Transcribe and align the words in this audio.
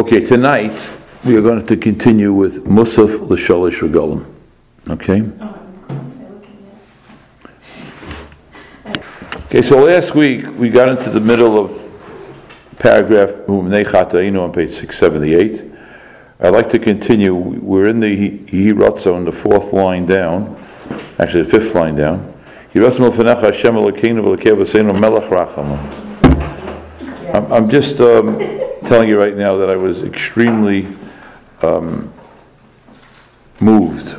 Okay, 0.00 0.20
tonight 0.20 0.72
we 1.26 1.36
are 1.36 1.42
going 1.42 1.66
to 1.66 1.76
continue 1.76 2.32
with 2.32 2.64
Musaf 2.64 3.28
L'Sholish 3.28 3.80
Regalim. 3.80 4.24
Okay? 4.88 5.20
Okay, 9.44 9.60
so 9.60 9.84
last 9.84 10.14
week 10.14 10.46
we 10.56 10.70
got 10.70 10.88
into 10.88 11.10
the 11.10 11.20
middle 11.20 11.58
of 11.58 11.70
paragraph 12.78 13.46
on 13.46 13.70
page 14.52 14.70
678. 14.70 15.70
I'd 16.40 16.48
like 16.48 16.70
to 16.70 16.78
continue. 16.78 17.34
We're 17.34 17.90
in 17.90 18.00
the 18.00 18.38
Hiratza 18.46 19.14
on 19.14 19.26
the 19.26 19.32
fourth 19.32 19.74
line 19.74 20.06
down, 20.06 20.66
actually 21.18 21.42
the 21.42 21.50
fifth 21.50 21.74
line 21.74 21.96
down. 21.96 22.32
I'm, 27.34 27.52
I'm 27.52 27.68
just 27.68 28.00
um, 28.00 28.69
telling 28.90 29.08
you 29.08 29.16
right 29.16 29.36
now 29.36 29.56
that 29.56 29.70
I 29.70 29.76
was 29.76 30.02
extremely 30.02 30.88
um, 31.62 32.12
moved. 33.60 34.16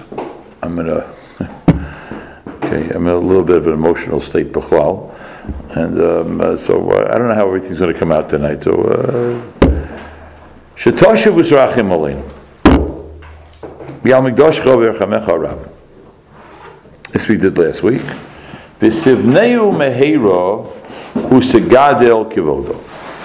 I'm 0.63 0.79
in 0.79 0.87
a 0.87 1.13
okay. 2.47 2.89
I'm 2.91 3.05
in 3.05 3.13
a 3.13 3.17
little 3.17 3.43
bit 3.43 3.57
of 3.57 3.67
an 3.67 3.73
emotional 3.73 4.21
state, 4.21 4.53
b'chlal, 4.53 5.13
and 5.75 5.99
um, 6.01 6.39
uh, 6.39 6.55
so 6.55 6.89
uh, 6.89 7.11
I 7.13 7.17
don't 7.17 7.27
know 7.27 7.35
how 7.35 7.47
everything's 7.47 7.79
going 7.79 7.91
to 7.91 7.99
come 7.99 8.13
out 8.13 8.29
tonight. 8.29 8.63
So, 8.63 8.71
Shetosha 10.77 11.35
was 11.35 11.49
rachim 11.49 11.91
rab. 15.37 15.69
This 17.11 17.27
we 17.27 17.35
did 17.35 17.57
last 17.57 17.83
week. 17.83 18.03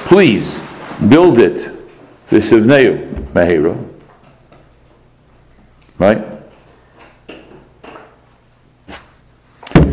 Please 0.09 0.60
build 1.09 1.39
it. 1.39 1.73
V'sivneu 2.31 3.33
mehera. 3.33 3.77
Right? 5.99 6.25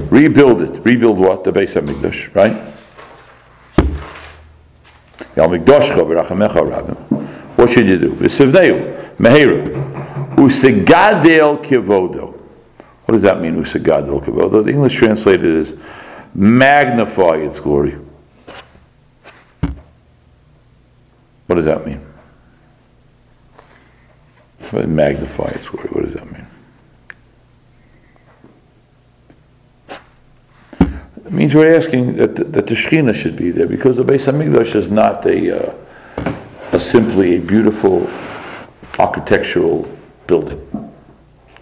Rebuild 0.10 0.62
it. 0.62 0.86
Rebuild 0.86 1.18
what? 1.18 1.44
The 1.44 1.52
base 1.52 1.76
of 1.76 1.86
Mikdash, 1.86 2.34
right? 2.36 2.54
What 7.56 7.72
should 7.72 7.88
you 7.88 7.98
do? 7.98 8.14
V'sivneu 8.16 9.16
mehera 9.17 9.84
usegadel 10.36 11.64
kivodo. 11.64 12.40
What 13.06 13.14
does 13.14 13.23
that 13.23 13.42
mean? 13.42 13.56
Usegadel 13.64 14.23
kivodo. 14.23 14.64
The 14.64 14.72
English 14.72 14.95
translated 14.95 15.45
is 15.45 15.76
magnify 16.34 17.36
its 17.38 17.60
glory. 17.60 17.98
What 21.54 21.58
does 21.58 21.66
that 21.66 21.86
mean? 21.86 22.02
Its 25.54 25.70
glory. 25.70 25.88
What 25.90 26.06
does 26.06 26.14
that 26.16 26.32
mean? 26.32 26.48
It 31.28 31.32
means 31.32 31.54
we're 31.54 31.78
asking 31.78 32.16
that 32.16 32.36
the, 32.38 32.45
that 32.45 32.66
the 32.66 32.73
Shekhinah 32.73 33.14
should 33.14 33.36
be 33.36 33.52
there 33.52 33.68
because 33.68 33.98
the 33.98 34.04
Beis 34.04 34.26
Hamikdash 34.26 34.73
is 34.73 34.90
not 34.90 35.28
a, 35.28 35.70
uh, 35.70 35.76
a 36.72 36.80
simply 36.80 37.36
a 37.36 37.40
beautiful 37.40 38.10
architectural 38.98 39.88
building. 40.26 40.60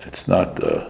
It's 0.03 0.25
not 0.25 0.63
uh, 0.63 0.87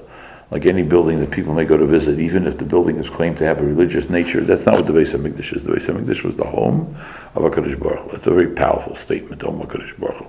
like 0.52 0.66
any 0.66 0.84
building 0.84 1.22
that 1.22 1.32
people 1.32 1.54
may 1.54 1.64
go 1.64 1.78
to 1.78 1.86
visit, 1.86 2.20
even 2.20 2.46
if 2.46 2.58
the 2.58 2.66
building 2.66 2.98
is 2.98 3.10
claimed 3.10 3.38
to 3.38 3.46
have 3.46 3.60
a 3.60 3.64
religious 3.64 4.10
nature. 4.10 4.42
That's 4.42 4.66
not 4.66 4.76
what 4.76 4.86
the 4.86 4.92
Beis 4.92 5.18
Hamikdash 5.18 5.56
is. 5.56 5.64
The 5.64 5.72
Beis 5.72 5.86
Hamikdash 5.86 6.24
was 6.24 6.36
the 6.36 6.46
home 6.46 6.94
of 7.36 7.44
HaKadosh 7.44 7.80
Baruch 7.80 8.12
Hu. 8.12 8.18
It's 8.18 8.28
a 8.28 8.32
very 8.32 8.50
powerful 8.50 8.96
statement, 8.98 9.46
Om 9.46 9.62
HaKadosh 9.62 9.98
Baruch 9.98 10.18
Hu. 10.18 10.26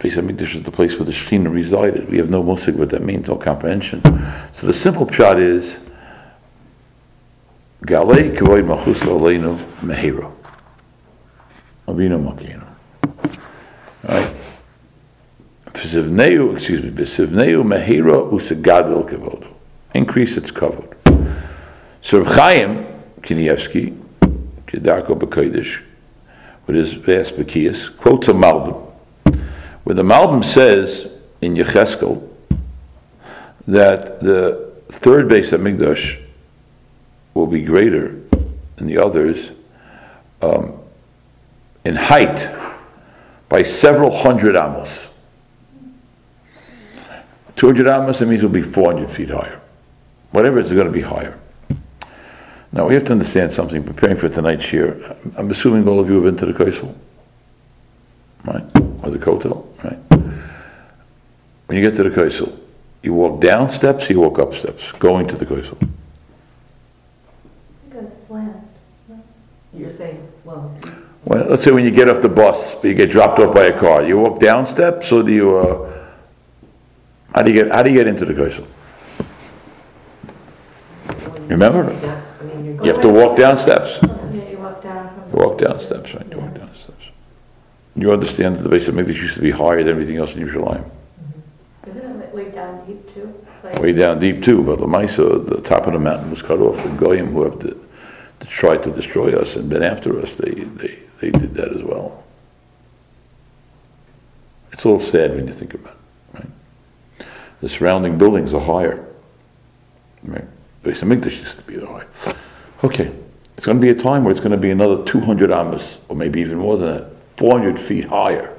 Beis 0.00 0.14
Hamikdash 0.14 0.56
is 0.56 0.64
the 0.64 0.72
place 0.72 0.98
where 0.98 1.06
the 1.06 1.12
Shekhinah 1.12 1.52
resided. 1.52 2.10
We 2.10 2.18
have 2.18 2.30
no 2.30 2.42
musig 2.42 2.74
what 2.74 2.90
that 2.90 3.02
means, 3.02 3.28
no 3.28 3.36
comprehension. 3.36 4.02
So 4.54 4.66
the 4.66 4.74
simple 4.74 5.08
shot 5.12 5.38
is, 5.38 5.76
Galei 7.82 8.36
Kavoy 8.36 8.62
Machus 8.62 8.98
Aleinu 9.02 9.56
Mehiro. 9.82 10.34
Avinu 11.86 12.20
Makino. 12.20 12.66
Right? 14.02 14.34
V'sivneu, 15.78 16.56
excuse 16.56 16.82
me, 16.82 16.90
v'sivneu 16.90 17.62
mehira 17.62 18.30
usagadol 18.32 19.08
kevodo. 19.08 19.46
Increase 19.94 20.36
its 20.36 20.50
kavod. 20.50 20.94
So 22.02 22.24
Chaim 22.24 22.86
Kanievsky, 23.20 23.96
Kedarko 24.66 25.18
B'Kodesh, 25.18 25.82
with 26.66 26.76
his 26.76 26.92
vast 26.94 27.36
Bekias, 27.36 27.96
quotes 27.96 28.28
a 28.28 28.32
Malbim, 28.32 28.76
where 29.84 29.94
the 29.94 30.02
Malbim 30.02 30.44
says 30.44 31.10
in 31.40 31.54
Yecheskel 31.54 32.28
that 33.66 34.20
the 34.20 34.72
third 34.90 35.28
base 35.28 35.52
of 35.52 35.60
Mikdash 35.60 36.20
will 37.34 37.46
be 37.46 37.62
greater 37.62 38.20
than 38.76 38.86
the 38.86 38.98
others 38.98 39.50
um, 40.42 40.72
in 41.84 41.94
height 41.94 42.48
by 43.48 43.62
several 43.62 44.14
hundred 44.14 44.56
amos. 44.56 45.08
200 47.58 47.88
amos, 47.88 48.20
it 48.20 48.26
means 48.26 48.38
it'll 48.38 48.50
be 48.50 48.62
400 48.62 49.10
feet 49.10 49.30
higher. 49.30 49.60
Whatever 50.30 50.60
it's 50.60 50.70
going 50.70 50.86
to 50.86 50.92
be 50.92 51.00
higher. 51.00 51.36
Now 52.70 52.86
we 52.86 52.94
have 52.94 53.04
to 53.04 53.12
understand 53.12 53.52
something. 53.52 53.82
Preparing 53.82 54.16
for 54.16 54.28
tonight's 54.28 54.64
shir, 54.64 55.16
I'm 55.36 55.50
assuming 55.50 55.88
all 55.88 55.98
of 55.98 56.08
you 56.08 56.22
have 56.22 56.24
been 56.24 56.36
to 56.36 56.46
the 56.46 56.52
Kaisel, 56.52 56.94
right, 58.44 58.62
or 59.02 59.10
the 59.10 59.18
Kotel, 59.18 59.66
right. 59.82 59.98
When 61.66 61.76
you 61.76 61.82
get 61.82 61.96
to 61.96 62.04
the 62.04 62.10
Kaisel, 62.10 62.56
you 63.02 63.12
walk 63.12 63.40
down 63.40 63.68
steps, 63.68 64.08
you 64.08 64.20
walk 64.20 64.38
up 64.38 64.54
steps, 64.54 64.92
going 64.92 65.26
to 65.26 65.36
the 65.36 65.46
Kaisel. 65.46 65.76
I 65.82 67.90
think 67.90 68.12
I 68.12 68.14
slammed. 68.14 68.68
You're 69.74 69.90
saying, 69.90 70.28
well, 70.44 70.72
Well, 71.24 71.44
let's 71.46 71.64
say 71.64 71.72
when 71.72 71.84
you 71.84 71.90
get 71.90 72.08
off 72.08 72.20
the 72.20 72.28
bus, 72.28 72.82
you 72.84 72.94
get 72.94 73.10
dropped 73.10 73.40
off 73.40 73.52
by 73.52 73.64
a 73.64 73.78
car, 73.78 74.04
you 74.04 74.18
walk 74.18 74.38
down 74.38 74.66
steps, 74.66 75.10
or 75.10 75.24
do 75.24 75.32
you? 75.32 75.56
Uh, 75.56 75.97
how 77.38 77.44
do 77.44 77.52
you 77.52 77.62
get? 77.62 77.72
How 77.72 77.84
do 77.84 77.90
you 77.90 77.96
get 77.96 78.08
into 78.08 78.24
the 78.24 78.34
Kaisel? 78.34 78.66
Remember? 81.48 81.84
I 81.84 82.44
mean, 82.44 82.80
You 82.82 82.92
have 82.92 83.00
to 83.00 83.08
walk 83.08 83.36
down 83.36 83.56
steps. 83.56 83.96
Yeah, 84.02 84.50
you 84.50 84.58
walk 84.58 84.82
down 84.82 85.30
walk 85.30 85.58
down 85.58 85.78
steps, 85.80 86.14
right? 86.14 86.26
You 86.28 86.38
walk 86.38 86.54
down 86.54 86.70
steps. 86.74 87.04
You 87.94 88.12
understand 88.12 88.56
that 88.56 88.62
the 88.64 88.68
base 88.68 88.88
of 88.88 88.96
Mikdash 88.96 89.22
used 89.22 89.34
to 89.34 89.40
be 89.40 89.52
higher 89.52 89.84
than 89.84 89.92
everything 89.92 90.16
else 90.16 90.34
in 90.34 90.40
Yerushalayim. 90.44 90.90
Isn't 91.86 92.20
it 92.20 92.34
way 92.34 92.50
down 92.50 92.84
deep 92.84 93.14
too? 93.14 93.32
Like- 93.62 93.78
Way 93.78 93.92
down 93.92 94.18
deep 94.18 94.42
too, 94.42 94.64
but 94.64 94.80
the 94.80 94.86
Lamaisa, 94.86 95.48
the 95.48 95.60
top 95.60 95.86
of 95.86 95.92
the 95.92 96.00
mountain 96.00 96.32
was 96.32 96.42
cut 96.42 96.58
off. 96.58 96.82
The 96.82 96.88
Goyim 96.90 97.32
who 97.32 97.44
have 97.44 97.60
to, 97.60 97.86
to 98.40 98.46
tried 98.46 98.82
to 98.82 98.90
destroy 98.90 99.38
us 99.38 99.54
and 99.54 99.68
been 99.70 99.84
after 99.84 100.20
us, 100.20 100.34
they, 100.34 100.50
they, 100.50 100.98
they 101.20 101.30
did 101.30 101.54
that 101.54 101.68
as 101.72 101.84
well. 101.84 102.24
It's 104.72 104.82
a 104.82 104.88
little 104.88 105.06
sad 105.06 105.36
when 105.36 105.46
you 105.46 105.52
think 105.52 105.74
about 105.74 105.92
it? 105.92 105.98
The 107.60 107.68
surrounding 107.68 108.18
buildings 108.18 108.54
are 108.54 108.60
higher. 108.60 109.04
Right? 110.22 110.46
Mikdash 110.84 111.38
used 111.38 111.56
to 111.56 111.62
be 111.62 111.78
high. 111.80 112.04
Okay, 112.84 113.12
it's 113.56 113.66
going 113.66 113.78
to 113.78 113.82
be 113.82 113.90
a 113.90 113.94
time 113.94 114.24
where 114.24 114.30
it's 114.30 114.40
going 114.40 114.52
to 114.52 114.56
be 114.56 114.70
another 114.70 115.04
200 115.04 115.50
amas, 115.50 115.98
or 116.08 116.16
maybe 116.16 116.40
even 116.40 116.58
more 116.58 116.76
than 116.76 116.96
that, 116.96 117.12
400 117.36 117.78
feet 117.78 118.04
higher. 118.04 118.54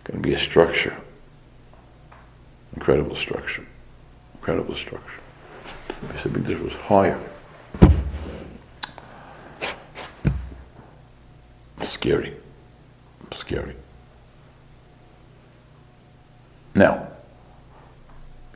It's 0.00 0.10
Going 0.10 0.22
to 0.22 0.28
be 0.28 0.34
a 0.34 0.38
structure. 0.38 0.96
Incredible 2.74 3.16
structure. 3.16 3.66
Incredible 4.34 4.76
structure. 4.76 5.20
Base 6.12 6.24
of 6.24 6.32
Mikdash 6.32 6.62
was 6.62 6.72
higher. 6.72 7.18
Scary. 11.82 12.34
Scary. 13.34 13.76
Now, 16.74 17.11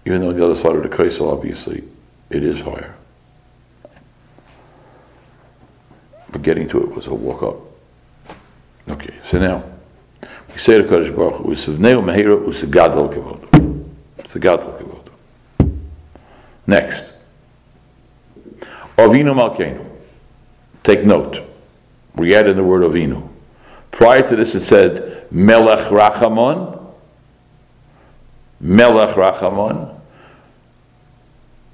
even 0.06 0.20
though 0.20 0.28
on 0.28 0.36
the 0.36 0.44
other 0.44 0.54
side 0.54 0.76
of 0.76 0.84
the 0.84 0.88
Kaisel, 0.88 1.32
obviously, 1.32 1.82
it 2.30 2.44
is 2.44 2.60
higher. 2.60 2.94
But 6.30 6.42
getting 6.42 6.68
to 6.68 6.80
it 6.80 6.94
was 6.94 7.08
a 7.08 7.14
walk 7.14 7.42
up. 7.42 7.56
Okay, 8.88 9.14
so 9.28 9.38
now, 9.38 9.64
we 10.52 10.58
say 10.58 10.78
to 10.78 10.84
Kaddish 10.88 11.10
Baruch 11.10 11.34
Hu, 11.34 11.50
"Usivneu 11.50 12.04
mehira 12.04 12.38
usigadol 12.38 13.12
kevodo." 13.12 13.84
Usigadol 14.18 14.78
kevodo. 14.78 15.10
Next. 16.68 17.10
Avinu 18.96 19.34
Malkeinu. 19.36 19.84
Take 20.84 21.04
note. 21.04 21.42
We 22.14 22.36
add 22.36 22.48
in 22.48 22.56
the 22.56 22.62
word 22.62 22.82
Avinu. 22.82 23.28
Prior 23.90 24.22
to 24.22 24.36
this 24.36 24.54
it 24.54 24.60
said 24.60 25.26
Melech 25.32 25.90
Rachamon. 25.90 26.75
Melech 28.60 29.16
Rachamon. 29.16 30.00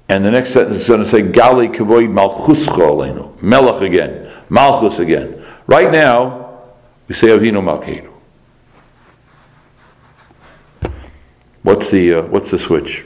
And 0.09 0.23
the 0.23 0.31
next 0.31 0.51
sentence 0.51 0.81
is 0.81 0.87
going 0.87 1.03
to 1.03 1.09
say 1.09 1.21
Gali 1.21 1.73
Kavoid 1.73 2.11
Malchus 2.11 2.65
Aleinu. 2.67 3.41
Melech 3.41 3.81
again. 3.81 4.31
Malchus 4.49 4.99
again. 4.99 5.43
Right 5.65 5.91
now, 5.91 6.61
we 7.07 7.15
say 7.15 7.27
Avinu 7.27 7.63
Malkeinu. 7.63 8.09
What's 11.63 11.89
the, 11.89 12.15
uh, 12.15 12.21
what's 12.23 12.51
the 12.51 12.59
switch? 12.59 13.05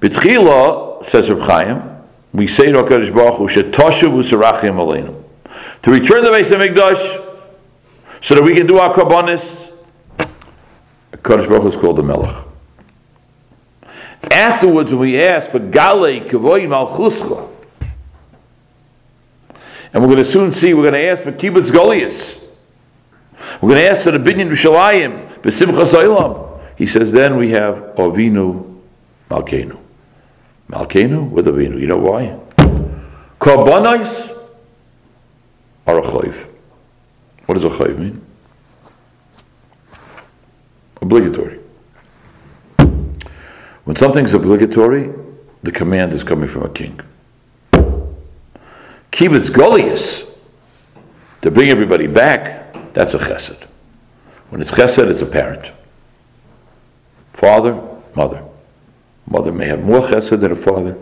B'tchila, 0.00 1.04
says 1.04 1.30
Reb 1.30 1.40
Chaim, 1.40 1.82
we 2.32 2.48
say 2.48 2.72
to 2.72 2.82
HaKadosh 2.82 3.14
Baruch 3.14 3.38
Hu, 3.38 3.48
Shetoshu 3.48 4.10
v'sarachim 4.10 4.80
aleinu. 4.80 5.22
To 5.82 5.90
return 5.92 6.24
the 6.24 6.30
Beis 6.30 6.50
HaMikdash, 6.50 7.22
so 8.20 8.34
that 8.34 8.42
we 8.42 8.54
can 8.56 8.66
do 8.66 8.78
our 8.78 8.92
karbonis, 8.92 9.63
HaKadosh 11.24 11.48
Baruch 11.48 11.72
is 11.72 11.80
called 11.80 11.96
the 11.96 12.02
Melech. 12.02 12.44
Afterwards, 14.30 14.90
when 14.90 15.00
we 15.00 15.20
ask 15.22 15.50
for 15.50 15.58
Galei 15.58 16.28
Kavoy 16.28 16.66
Malchuscha, 16.68 17.50
and 19.94 20.02
we're 20.02 20.08
going 20.08 20.22
to 20.22 20.24
soon 20.24 20.52
see, 20.52 20.74
we're 20.74 20.82
going 20.82 20.92
to 20.92 21.08
ask 21.08 21.22
for 21.22 21.32
Kibbutz 21.32 21.70
Galuyos. 21.70 22.38
We're 23.62 23.70
going 23.70 23.80
to 23.80 23.90
ask 23.90 24.02
for 24.02 24.10
the 24.10 24.18
Binyan 24.18 24.50
B'Shalayim, 24.50 25.40
B'Simchas 25.40 25.94
Olam. 25.94 26.60
He 26.76 26.84
says, 26.84 27.10
then 27.10 27.38
we 27.38 27.52
have 27.52 27.76
Avinu 27.96 28.80
Malkeinu. 29.30 29.78
Malkeinu 30.68 31.30
with 31.30 31.46
Avinu. 31.46 31.80
You 31.80 31.86
know 31.86 31.96
why? 31.96 32.38
Karbonis 33.40 34.30
are 35.86 35.98
a 35.98 36.02
chayv. 36.02 36.48
What 37.46 37.54
does 37.54 37.64
a 37.64 37.70
chayv 37.70 37.98
mean? 37.98 38.26
Obligatory. 41.02 41.60
When 43.84 43.96
something's 43.96 44.32
obligatory, 44.32 45.10
the 45.62 45.72
command 45.72 46.12
is 46.12 46.24
coming 46.24 46.48
from 46.48 46.62
a 46.64 46.70
king. 46.70 47.00
Kibbutz 49.12 49.50
Galuyos, 49.50 50.28
to 51.42 51.50
bring 51.50 51.70
everybody 51.70 52.06
back, 52.06 52.74
that's 52.94 53.14
a 53.14 53.18
chesed. 53.18 53.62
When 54.50 54.60
it's 54.60 54.70
chesed, 54.70 55.08
it's 55.08 55.20
a 55.20 55.26
parent. 55.26 55.72
Father, 57.32 57.80
mother. 58.14 58.42
Mother 59.26 59.52
may 59.52 59.66
have 59.66 59.84
more 59.84 60.00
chesed 60.00 60.40
than 60.40 60.52
a 60.52 60.56
father. 60.56 60.96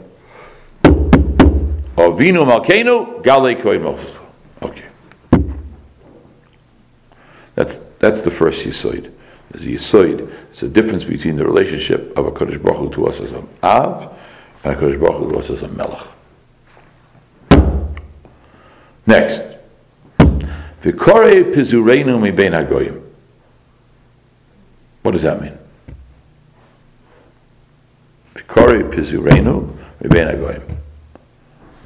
Avinu 1.96 2.46
Malkeinu, 2.46 3.22
Galei 3.22 3.60
Kohen 3.60 3.98
Okay. 4.62 4.88
That's, 7.54 7.78
that's 7.98 8.20
the 8.22 8.30
first 8.30 8.64
you 8.64 8.72
yisoid. 8.72 9.12
There's 9.52 9.64
a 9.64 9.68
yisoid. 9.68 10.32
It's 10.50 10.62
a 10.62 10.68
difference 10.68 11.04
between 11.04 11.34
the 11.34 11.44
relationship 11.44 12.16
of 12.16 12.26
a 12.26 12.30
Kodesh 12.32 12.60
Baruch 12.62 12.78
Hu 12.78 12.90
to 12.90 13.06
us 13.06 13.20
as 13.20 13.32
an 13.32 13.46
Av 13.62 14.18
and 14.64 14.74
a 14.74 14.78
Kodesh 14.78 14.98
Baruch 14.98 15.18
Hu 15.18 15.30
to 15.30 15.38
us 15.38 15.50
as 15.50 15.62
a 15.62 15.68
Melech. 15.68 16.06
Next. 19.06 19.42
V'korei 20.82 21.52
pizureinu 21.52 22.20
mi 22.20 22.30
bein 22.30 22.52
hagoyim. 22.52 23.02
What 25.02 25.12
does 25.12 25.22
that 25.22 25.40
mean? 25.40 25.56
V'korei 28.34 28.90
pizureinu 28.90 29.76
mi 30.00 30.08
bein 30.08 30.28
hagoyim. 30.28 30.62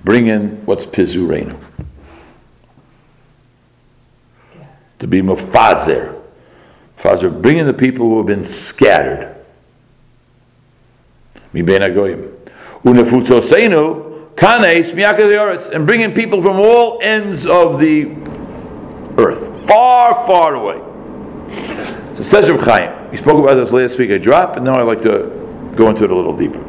Bring 0.05 0.29
in 0.29 0.65
what's 0.67 0.87
pizureinu. 0.87 1.59
To 5.01 5.07
be 5.07 5.21
mafazer. 5.21 6.16
Fazer, 6.99 7.43
bring 7.43 7.59
in 7.59 7.67
the 7.67 7.75
people 7.75 8.09
who 8.09 8.19
have 8.19 8.27
been 8.27 8.45
scattered. 8.45 9.35
And 11.53 11.67
bring 15.87 16.01
in 16.01 16.13
people 16.13 16.43
from 16.43 16.61
all 16.61 17.01
ends 17.03 17.47
of 17.47 17.81
the 17.81 18.11
earth, 19.19 19.67
far, 19.67 20.27
far 20.27 20.55
away. 20.55 20.81
So 22.17 22.23
says 22.23 22.51
Reb 22.51 22.61
Chaim. 22.61 23.11
We 23.11 23.17
spoke 23.17 23.43
about 23.43 23.55
this 23.55 23.73
last 23.73 23.99
week. 23.99 24.11
I 24.11 24.19
dropped, 24.19 24.57
and 24.57 24.65
now 24.65 24.75
I'd 24.75 24.83
like 24.83 25.03
to 25.03 25.73
go 25.77 25.89
into 25.89 26.05
it 26.05 26.11
a 26.11 26.15
little 26.15 26.37
deeper. 26.37 26.61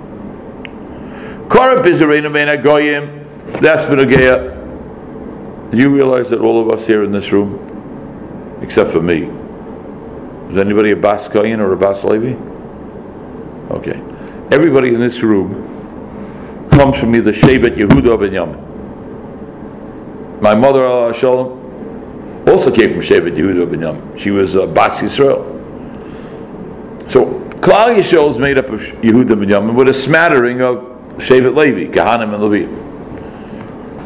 Korah 1.49 1.81
Bizareinu 1.81 2.61
Goyim. 2.61 3.25
That's 3.61 3.81
Benagaya. 3.83 4.55
You 5.73 5.93
realize 5.93 6.29
that 6.29 6.39
all 6.39 6.61
of 6.61 6.69
us 6.69 6.85
here 6.85 7.03
in 7.03 7.11
this 7.11 7.31
room, 7.31 8.59
except 8.61 8.91
for 8.91 9.01
me, 9.01 9.29
is 10.49 10.57
anybody 10.57 10.91
a 10.91 10.95
Bas 10.95 11.27
or 11.35 11.73
a 11.73 11.77
Bas 11.77 12.03
Levi? 12.03 12.35
Okay. 13.71 14.01
Everybody 14.49 14.89
in 14.89 14.99
this 14.99 15.21
room 15.21 15.65
comes 16.71 16.97
from 16.97 17.15
either 17.15 17.33
Shevet 17.33 17.75
Yehuda 17.75 18.11
or 18.11 18.17
Binyamin. 18.17 18.63
My 20.41 20.55
mother, 20.55 20.85
uh, 20.85 21.11
Shalom, 21.11 22.45
also 22.47 22.71
came 22.71 22.91
from 22.91 23.01
Shevet 23.01 23.35
Yehuda 23.35 23.63
or 23.63 23.67
Binyamin. 23.67 24.17
She 24.17 24.31
was 24.31 24.55
uh, 24.55 24.67
Bas 24.67 25.01
Yisrael. 25.01 25.55
So 27.11 27.25
Klal 27.59 27.97
Yisrael 27.97 28.29
is 28.29 28.37
made 28.37 28.57
up 28.57 28.69
of 28.69 28.79
Yehuda 28.79 29.31
and 29.31 29.41
Binyamin 29.41 29.75
with 29.75 29.89
a 29.89 29.93
smattering 29.93 30.61
of 30.61 30.77
Shevet 31.17 31.55
Levi, 31.55 31.91
Kahanim 31.91 32.33
and 32.33 32.43
Levi. 32.43 32.71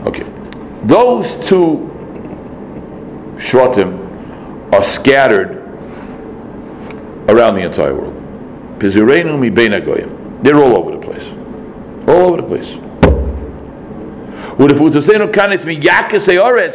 Okay. 0.08 0.26
Those 0.88 1.36
two 1.48 1.88
Shvatim 3.36 4.74
are 4.74 4.84
scattered 4.84 5.61
around 7.32 7.56
the 7.56 7.62
entire 7.62 7.96
world. 7.96 8.14
They're 10.44 10.58
all 10.58 10.78
over 10.78 10.92
the 10.92 10.98
place. 10.98 11.24
All 12.08 12.28
over 12.28 12.38
the 12.38 12.48
place. 12.48 12.70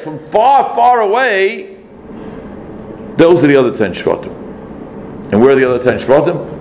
From 0.00 0.18
far, 0.30 0.74
far 0.74 1.00
away. 1.00 1.76
Those 3.16 3.44
are 3.44 3.46
the 3.46 3.56
other 3.56 3.72
ten 3.72 3.92
Shvatim. 3.92 4.32
And 5.32 5.40
where 5.40 5.50
are 5.50 5.56
the 5.56 5.68
other 5.68 5.82
ten 5.82 5.98
Shvatim? 5.98 6.54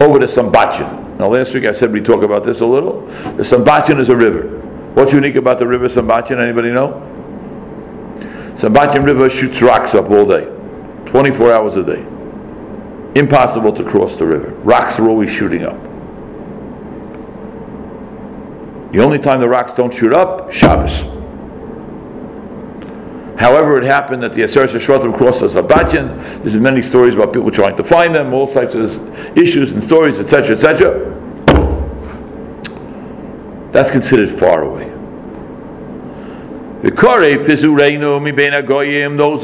Over 0.00 0.18
the 0.18 0.26
Sambatchin. 0.26 1.18
Now 1.18 1.28
last 1.28 1.52
week 1.54 1.64
I 1.64 1.72
said 1.72 1.92
we 1.92 2.00
talk 2.00 2.22
about 2.22 2.44
this 2.44 2.60
a 2.60 2.66
little. 2.66 3.06
The 3.06 3.42
Sambatchin 3.42 4.00
is 4.00 4.08
a 4.08 4.16
river. 4.16 4.60
What's 4.94 5.12
unique 5.12 5.36
about 5.36 5.58
the 5.58 5.66
river 5.66 5.88
Sambatchin? 5.88 6.38
Anybody 6.38 6.70
know? 6.70 7.02
Sambatchin 8.54 9.04
River 9.04 9.28
shoots 9.28 9.60
rocks 9.60 9.94
up 9.94 10.10
all 10.10 10.24
day, 10.24 10.44
24 11.06 11.52
hours 11.52 11.76
a 11.76 11.82
day. 11.82 12.04
Impossible 13.14 13.72
to 13.72 13.84
cross 13.84 14.16
the 14.16 14.26
river. 14.26 14.50
Rocks 14.62 14.98
are 14.98 15.08
always 15.08 15.30
shooting 15.30 15.64
up. 15.64 15.80
The 18.92 19.00
only 19.00 19.18
time 19.18 19.40
the 19.40 19.48
rocks 19.48 19.74
don't 19.74 19.92
shoot 19.92 20.12
up, 20.12 20.52
Shabbos. 20.52 20.92
However, 23.38 23.76
it 23.76 23.84
happened 23.84 24.22
that 24.22 24.34
the 24.34 24.42
Aseret 24.42 24.68
Shvatim 24.68 25.16
crossed 25.16 25.40
the 25.40 25.48
Sambatchin. 25.48 26.44
There's 26.44 26.54
many 26.54 26.80
stories 26.80 27.14
about 27.14 27.32
people 27.32 27.50
trying 27.50 27.76
to 27.76 27.84
find 27.84 28.14
them, 28.14 28.32
all 28.32 28.46
types 28.52 28.74
of 28.74 28.92
issues 29.36 29.72
and 29.72 29.82
stories, 29.82 30.20
etc., 30.20 30.54
etc. 30.54 31.10
That's 33.72 33.90
considered 33.90 34.30
far 34.30 34.62
away. 34.62 34.92
Those 36.82 37.04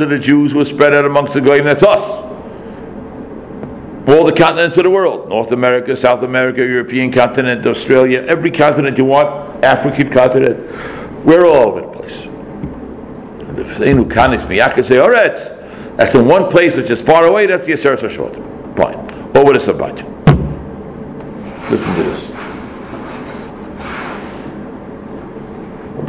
are 0.00 0.06
the 0.06 0.18
Jews 0.20 0.52
who 0.52 0.60
are 0.60 0.64
spread 0.64 0.94
out 0.94 1.04
amongst 1.04 1.34
the 1.34 1.40
Goyim, 1.40 1.64
that's 1.64 1.82
us. 1.82 2.29
All 4.10 4.24
the 4.24 4.32
continents 4.32 4.76
of 4.76 4.82
the 4.82 4.90
world 4.90 5.28
North 5.28 5.52
America, 5.52 5.96
South 5.96 6.22
America, 6.24 6.60
European 6.60 7.12
continent, 7.12 7.64
Australia, 7.64 8.22
every 8.26 8.50
continent 8.50 8.98
you 8.98 9.04
want, 9.04 9.64
African 9.64 10.10
continent, 10.10 10.58
we're 11.24 11.46
all 11.46 11.68
over 11.68 11.80
the 11.82 11.88
place. 11.88 12.24
And 12.24 13.56
the 13.56 13.62
Feinu 13.62 14.10
Kanis 14.10 14.44
Miyakase 14.46 15.00
Oretz, 15.00 15.96
that's 15.96 16.14
in 16.16 16.26
one 16.26 16.50
place 16.50 16.74
which 16.74 16.90
is 16.90 17.00
far 17.00 17.26
away, 17.26 17.46
that's 17.46 17.66
the 17.66 17.72
Aseret 17.72 17.98
Shvatim. 17.98 18.76
Fine. 18.76 19.36
Over 19.36 19.52
the 19.52 19.60
Sabbat. 19.60 19.94
Listen 21.70 21.94
to 21.94 22.02
this. 22.02 22.30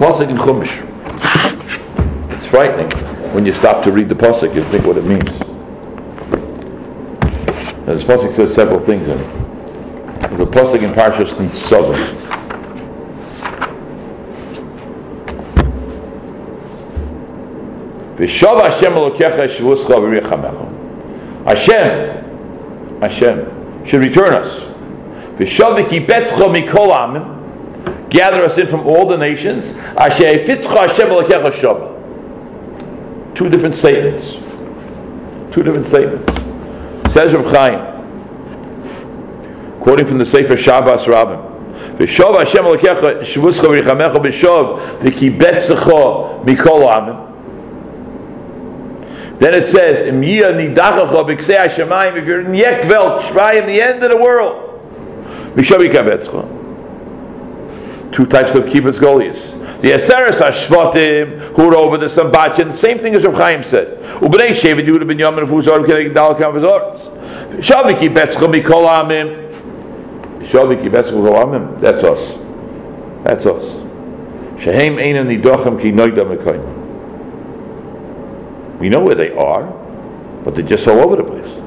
Pasuk 0.01 0.29
in 0.29 0.37
Chumash. 0.37 0.87
It's 2.35 2.47
frightening 2.47 2.89
when 3.35 3.45
you 3.45 3.53
stop 3.53 3.83
to 3.83 3.91
read 3.91 4.09
the 4.09 4.15
pasuk. 4.15 4.55
You 4.55 4.63
think 4.63 4.87
what 4.87 4.97
it 4.97 5.05
means. 5.05 5.40
And 7.81 7.97
this 7.97 8.03
pasuk 8.03 8.35
says 8.35 8.53
several 8.53 8.79
things 8.79 9.07
in 9.07 9.19
it. 9.19 9.27
There's 10.21 10.41
a 10.41 10.45
pasuk 10.45 10.83
in 10.83 10.91
Parshas 10.93 11.33
Nitzavim. 11.33 12.17
V'shav 18.17 18.61
Hashem 18.63 18.93
Elokecha 18.93 19.47
shvuscha 19.47 19.95
v'richamecha. 19.97 20.67
Hashem, 21.45 22.99
Hashem 23.01 23.85
should 23.85 24.01
return 24.01 24.33
us. 24.33 24.61
V'shav 25.39 25.75
v'kibetzcha 25.83 26.47
mikol 26.55 26.91
amim 26.95 27.39
gather 28.11 28.43
us 28.43 28.57
in 28.59 28.67
from 28.67 28.85
all 28.85 29.07
the 29.07 29.17
nations. 29.17 29.73
Two 33.33 33.49
different 33.49 33.73
statements. 33.73 34.33
Two 35.51 35.63
different 35.63 35.87
statements. 35.87 36.30
Says 37.13 37.33
Rav 37.33 37.45
Chaim, 37.51 37.79
quoting 39.81 40.05
from 40.05 40.17
the 40.17 40.25
Sefer 40.25 40.55
Shabbos 40.55 41.03
Rabbim. 41.03 41.51
Then 49.39 49.53
it 49.55 49.65
says. 49.65 50.07
If 50.07 50.13
you're 52.25 52.41
in 52.41 52.51
Yekvel, 52.53 53.19
Shmayim, 53.21 53.65
the 53.65 53.81
end 53.81 54.03
of 54.03 54.11
the 54.11 54.17
world. 54.17 54.67
Two 58.13 58.25
types 58.25 58.55
of 58.55 58.65
kibbutz 58.65 58.99
goliaths. 58.99 59.53
The 59.81 59.91
Aseres 59.93 60.37
Hashvatim, 60.37 61.55
who 61.55 61.69
are 61.69 61.75
over 61.75 61.97
the 61.97 62.05
Sambatchin, 62.05 62.71
same 62.71 62.99
thing 62.99 63.15
as 63.15 63.23
Rav 63.23 63.33
Chaim 63.33 63.63
said. 63.63 63.97
Ubenei 64.19 64.51
Shevet 64.51 64.85
Yehuda 64.85 65.07
ben 65.07 65.17
Yamin, 65.17 65.47
who's 65.47 65.67
over 65.67 65.87
Kedek 65.87 66.13
Dal 66.13 66.35
Kavazorts. 66.35 67.09
Shaviki 67.59 68.13
Betzcha 68.13 68.47
Mikol 68.47 68.87
Amim. 68.87 69.51
Shaviki 70.43 70.87
Betzcha 70.87 71.13
Mikol 71.13 71.43
Amim. 71.43 71.81
That's 71.81 72.03
us. 72.03 72.37
That's 73.23 73.45
us. 73.47 73.63
Shehem 74.61 74.97
Einan 74.97 75.25
Nidochem 75.25 75.81
Ki 75.81 75.91
Noida 75.91 76.25
Mekayim. 76.25 76.79
We 78.79 78.89
know 78.89 79.01
where 79.01 79.15
they 79.15 79.31
are, 79.31 79.63
but 80.43 80.53
they're 80.53 80.63
just 80.63 80.87
all 80.87 80.99
over 80.99 81.15
the 81.15 81.23
place. 81.23 81.60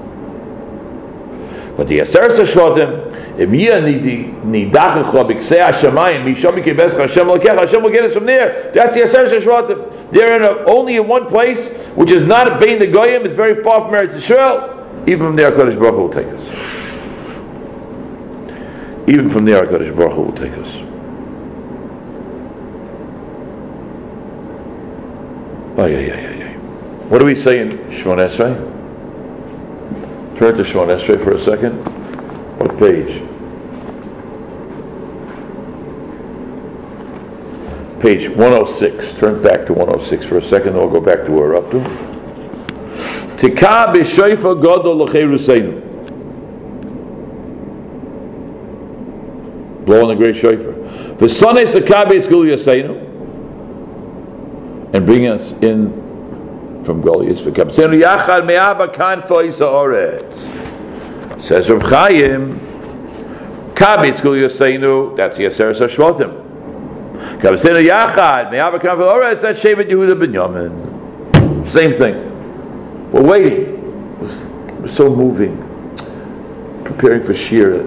But 1.76 1.88
the 1.88 1.98
Aseres 1.98 2.38
Hashvatim, 2.38 3.38
if 3.38 3.50
Yia 3.50 3.82
Nidachacha 3.82 5.28
B'Ksei 5.28 5.58
HaShamayim, 5.58 6.22
Misham 6.24 6.52
Mikibescha 6.52 6.98
Hashem 7.00 7.26
Lokecha, 7.26 7.58
Hashem 7.58 7.82
will 7.82 7.90
get 7.90 8.04
us 8.04 8.14
from 8.14 8.26
there. 8.26 8.70
That's 8.72 8.94
the 8.94 9.00
Aseres 9.00 9.30
Hashvatim. 9.36 10.12
They're 10.12 10.36
in 10.36 10.42
a, 10.44 10.70
only 10.70 10.96
in 10.96 11.08
one 11.08 11.26
place, 11.26 11.68
which 11.96 12.10
is 12.10 12.22
not 12.22 12.46
a 12.46 12.58
Bein 12.64 12.78
the 12.78 12.86
Goyim, 12.86 13.26
it's 13.26 13.34
very 13.34 13.60
far 13.62 13.80
from 13.80 13.90
Eretz 13.98 14.14
Yisrael. 14.14 15.08
Even 15.08 15.26
from 15.26 15.36
there, 15.36 15.50
HaKadosh 15.50 15.78
Baruch 15.78 15.94
Hu 15.94 16.02
will 16.02 16.10
take 16.10 16.28
us. 16.28 16.44
Even 19.08 19.28
from 19.28 19.44
there, 19.44 19.66
HaKadosh 19.66 19.96
Baruch 19.96 20.12
Hu 20.12 20.22
will 20.22 20.32
take 20.32 20.52
us. 20.52 20.68
Oh, 25.76 25.86
yeah, 25.86 25.98
yeah, 25.98 26.20
yeah, 26.20 26.34
yeah. 26.36 26.56
What 27.08 27.18
do 27.18 27.24
we 27.24 27.34
say 27.34 27.58
in 27.58 27.70
Shemon 27.90 28.18
Esrei? 28.28 28.73
Turn 30.36 30.56
to 30.56 30.64
Shemon 30.64 30.88
Esrei 30.98 31.22
for 31.22 31.32
a 31.32 31.40
second. 31.40 31.74
What 32.58 32.76
page? 32.78 33.22
Page 38.00 38.28
106. 38.28 39.14
Turn 39.14 39.40
back 39.42 39.64
to 39.66 39.72
106 39.72 40.26
for 40.26 40.38
a 40.38 40.42
second, 40.42 40.72
then 40.72 40.82
we'll 40.82 40.90
go 40.90 41.00
back 41.00 41.24
to 41.26 41.30
where 41.30 41.48
we're 41.48 41.56
up 41.56 41.70
to. 41.70 41.78
Tikah 43.38 43.94
b'shoifa 43.94 44.60
godol 44.60 45.06
l'cheiruseinu. 45.06 45.82
Blow 49.86 50.02
on 50.02 50.08
the 50.08 50.14
great 50.16 50.36
shofar. 50.36 50.72
V'sanei 51.18 51.66
sakabe 51.66 52.20
tzgul 52.20 52.46
yaseinu. 52.56 53.02
And 54.94 55.06
bring 55.06 55.26
us 55.26 55.52
in 55.62 56.03
from 56.84 57.00
Goliath. 57.00 57.38
V'kabtzenu 57.38 58.02
yachad 58.02 58.46
me'aba 58.46 58.88
kan 58.88 59.22
foisa 59.22 59.66
oretz. 59.66 61.42
Says 61.42 61.68
Reb 61.68 61.82
Chaim, 61.82 62.58
Kabitz 63.74 64.22
Gul 64.22 64.34
Yoseinu, 64.34 65.16
that's 65.16 65.36
Yeser 65.36 65.74
Shvotim. 65.74 66.42
Kabitsenu 67.40 67.86
Yachad, 67.86 68.50
Me'ava 68.50 68.78
Kan 68.78 68.96
Oretz, 68.98 69.42
that's 69.42 69.60
Shevet 69.60 69.90
Yehuda 69.90 70.18
Ben 70.18 70.32
Yamin. 70.32 71.68
Same 71.68 71.92
thing. 71.92 73.10
We're 73.12 73.22
waiting. 73.22 74.20
Was 74.20 74.96
so 74.96 75.14
moving. 75.14 75.58
Preparing 76.84 77.24
for 77.24 77.34
Shir. 77.34 77.82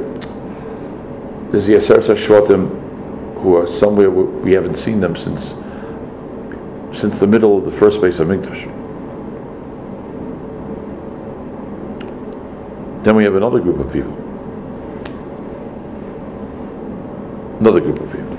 There's 1.52 1.66
the 1.68 1.74
Yeser 1.74 2.00
Shvotim 2.16 2.84
who 3.42 3.56
are 3.56 3.68
somewhere 3.68 4.12
we 4.12 4.24
we 4.24 4.52
haven't 4.54 4.76
seen 4.76 5.00
them 5.00 5.16
since 5.16 5.54
since 7.00 7.20
the 7.20 7.28
middle 7.28 7.58
of 7.58 7.66
the 7.66 7.72
first 7.72 8.02
base 8.02 8.20
of 8.20 8.28
Mikdash. 8.28 8.77
Then 13.08 13.16
we 13.16 13.24
have 13.24 13.36
another 13.36 13.62
group 13.62 13.80
of 13.80 13.94
people. 13.94 14.12
Another 17.62 17.80
group 17.80 18.02
of 18.02 18.12
people. 18.12 18.36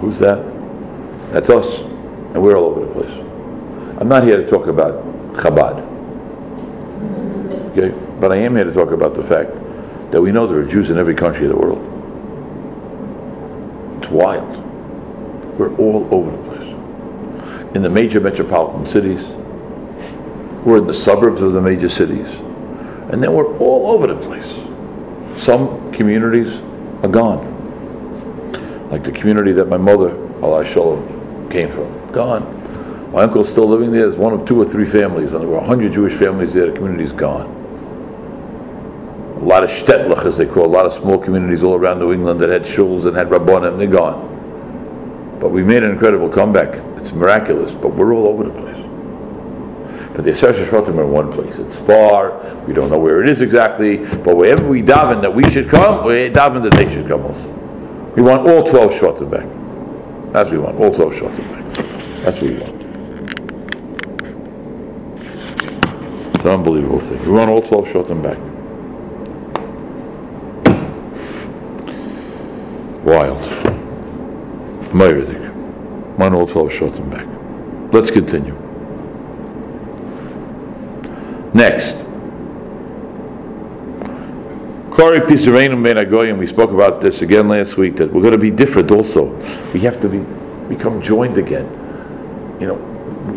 Who's 0.00 0.18
that? 0.18 0.44
That's 1.32 1.48
us. 1.48 1.78
And 2.34 2.42
we're 2.42 2.58
all 2.58 2.66
over 2.66 2.84
the 2.84 2.92
place. 2.92 3.10
I'm 3.98 4.08
not 4.08 4.24
here 4.24 4.36
to 4.36 4.46
talk 4.46 4.66
about 4.66 5.02
Chabad. 5.32 5.80
Okay? 7.70 7.88
But 8.20 8.32
I 8.32 8.36
am 8.36 8.54
here 8.54 8.64
to 8.64 8.72
talk 8.74 8.90
about 8.90 9.14
the 9.14 9.24
fact 9.24 9.52
that 10.10 10.20
we 10.20 10.30
know 10.30 10.46
there 10.46 10.58
are 10.58 10.66
Jews 10.66 10.90
in 10.90 10.98
every 10.98 11.14
country 11.14 11.46
of 11.46 11.52
the 11.52 11.56
world. 11.56 11.80
It's 14.02 14.10
wild. 14.10 14.58
We're 15.58 15.74
all 15.76 16.06
over 16.10 16.30
the 16.30 16.42
place. 16.50 17.74
In 17.74 17.80
the 17.80 17.88
major 17.88 18.20
metropolitan 18.20 18.84
cities, 18.84 19.24
we're 20.66 20.76
in 20.76 20.86
the 20.86 20.92
suburbs 20.92 21.40
of 21.40 21.54
the 21.54 21.62
major 21.62 21.88
cities, 21.88 22.28
and 23.14 23.22
then 23.22 23.32
we're 23.32 23.56
all 23.58 23.92
over 23.92 24.08
the 24.08 24.16
place. 24.16 24.44
Some 25.40 25.92
communities 25.92 26.52
are 27.04 27.08
gone. 27.08 28.90
Like 28.90 29.04
the 29.04 29.12
community 29.12 29.52
that 29.52 29.66
my 29.66 29.76
mother, 29.76 30.10
Allah 30.42 30.64
Shalom, 30.64 31.48
came 31.48 31.70
from. 31.70 32.10
Gone. 32.10 33.12
My 33.12 33.22
uncle's 33.22 33.50
still 33.50 33.68
living 33.68 33.92
there. 33.92 34.08
There's 34.08 34.18
one 34.18 34.32
of 34.32 34.44
two 34.48 34.60
or 34.60 34.64
three 34.64 34.84
families. 34.84 35.30
And 35.30 35.42
there 35.42 35.46
were 35.46 35.58
100 35.58 35.92
Jewish 35.92 36.14
families 36.14 36.54
there. 36.54 36.66
The 36.66 36.72
community's 36.72 37.12
gone. 37.12 37.46
A 39.36 39.44
lot 39.44 39.62
of 39.62 39.70
shtetlach, 39.70 40.26
as 40.26 40.36
they 40.36 40.46
call, 40.46 40.64
a 40.64 40.66
lot 40.66 40.84
of 40.84 40.92
small 40.94 41.16
communities 41.16 41.62
all 41.62 41.76
around 41.76 42.00
New 42.00 42.12
England 42.12 42.40
that 42.40 42.48
had 42.48 42.64
shuls 42.64 43.06
and 43.06 43.16
had 43.16 43.28
rabbanim, 43.28 43.78
they're 43.78 43.86
gone. 43.86 45.38
But 45.40 45.50
we 45.50 45.62
made 45.62 45.84
an 45.84 45.92
incredible 45.92 46.30
comeback. 46.30 46.74
It's 47.00 47.12
miraculous, 47.12 47.70
but 47.74 47.94
we're 47.94 48.12
all 48.12 48.26
over 48.26 48.42
the 48.42 48.50
place. 48.50 48.93
But 50.14 50.22
the 50.22 50.30
Aseres 50.30 50.64
Shvatim 50.64 50.96
are 50.96 51.02
in 51.02 51.10
one 51.10 51.32
place. 51.32 51.56
It's 51.56 51.74
far. 51.74 52.38
We 52.66 52.72
don't 52.72 52.88
know 52.88 52.98
where 52.98 53.20
it 53.20 53.28
is 53.28 53.40
exactly. 53.40 53.96
But 53.96 54.36
wherever 54.36 54.64
we 54.68 54.80
daven 54.80 55.20
that 55.22 55.34
we 55.34 55.42
should 55.50 55.68
come, 55.68 56.06
we 56.06 56.30
daven 56.30 56.62
that 56.62 56.74
they 56.74 56.88
should 56.94 57.08
come 57.08 57.24
also. 57.24 57.48
We 58.14 58.22
want 58.22 58.48
all 58.48 58.62
12 58.62 58.92
Shvatim 58.92 59.28
back. 59.28 59.44
That's 60.32 60.50
what 60.50 60.52
we 60.52 60.58
want. 60.58 60.78
All 60.78 60.94
12 60.94 61.14
Shvatim 61.14 61.50
back. 61.50 61.64
That's 62.22 62.40
what 62.40 62.50
we 62.50 62.56
want. 62.58 62.80
It's 66.36 66.44
an 66.44 66.50
unbelievable 66.50 67.00
thing. 67.00 67.20
We 67.24 67.32
want 67.32 67.50
all 67.50 67.62
12 67.62 67.86
Shvatim 67.86 68.22
back. 68.22 68.38
Wild. 73.04 73.42
Ma'iridik. 74.92 75.52
Want 76.18 76.34
all 76.36 76.46
12 76.46 76.68
Shvatim 76.70 77.10
back. 77.10 77.26
Let's 77.92 78.12
continue. 78.12 78.63
Next. 81.54 81.94
Kori 84.90 85.20
Pisareinu 85.20 85.82
Ben 85.82 85.96
Agoyim, 85.96 86.38
we 86.38 86.46
spoke 86.46 86.70
about 86.70 87.00
this 87.00 87.22
again 87.22 87.48
last 87.48 87.76
week, 87.76 87.96
that 87.96 88.12
we're 88.12 88.20
going 88.20 88.32
to 88.32 88.38
be 88.38 88.50
different 88.50 88.90
also. 88.90 89.26
We 89.72 89.80
have 89.80 90.00
to 90.02 90.08
be, 90.08 90.18
become 90.68 91.00
joined 91.00 91.38
again. 91.38 91.66
You 92.60 92.68
know, 92.68 92.74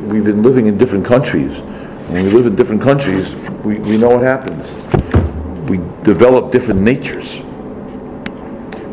we've 0.08 0.24
been 0.24 0.44
living 0.44 0.68
in 0.68 0.78
different 0.78 1.06
countries. 1.06 1.58
When 2.10 2.26
we 2.26 2.32
live 2.32 2.48
in 2.48 2.56
different 2.56 2.82
countries, 2.82 3.30
we, 3.64 3.80
we 3.80 3.98
know 3.98 4.10
what 4.10 4.22
happens. 4.22 4.72
We 5.70 5.78
develop 6.04 6.52
different 6.52 6.82
natures. 6.82 7.36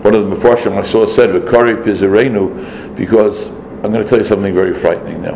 One 0.02 0.14
of 0.14 0.28
the 0.28 0.36
Mefarshim 0.36 0.76
I 0.76 0.82
saw 0.82 1.06
said, 1.06 1.32
with 1.32 1.50
Kari 1.50 1.76
Pisareinu, 1.76 2.96
because 2.96 3.46
I'm 3.46 3.92
going 3.92 4.02
to 4.02 4.08
tell 4.08 4.18
you 4.18 4.24
something 4.24 4.54
very 4.54 4.74
frightening 4.74 5.22
now. 5.22 5.34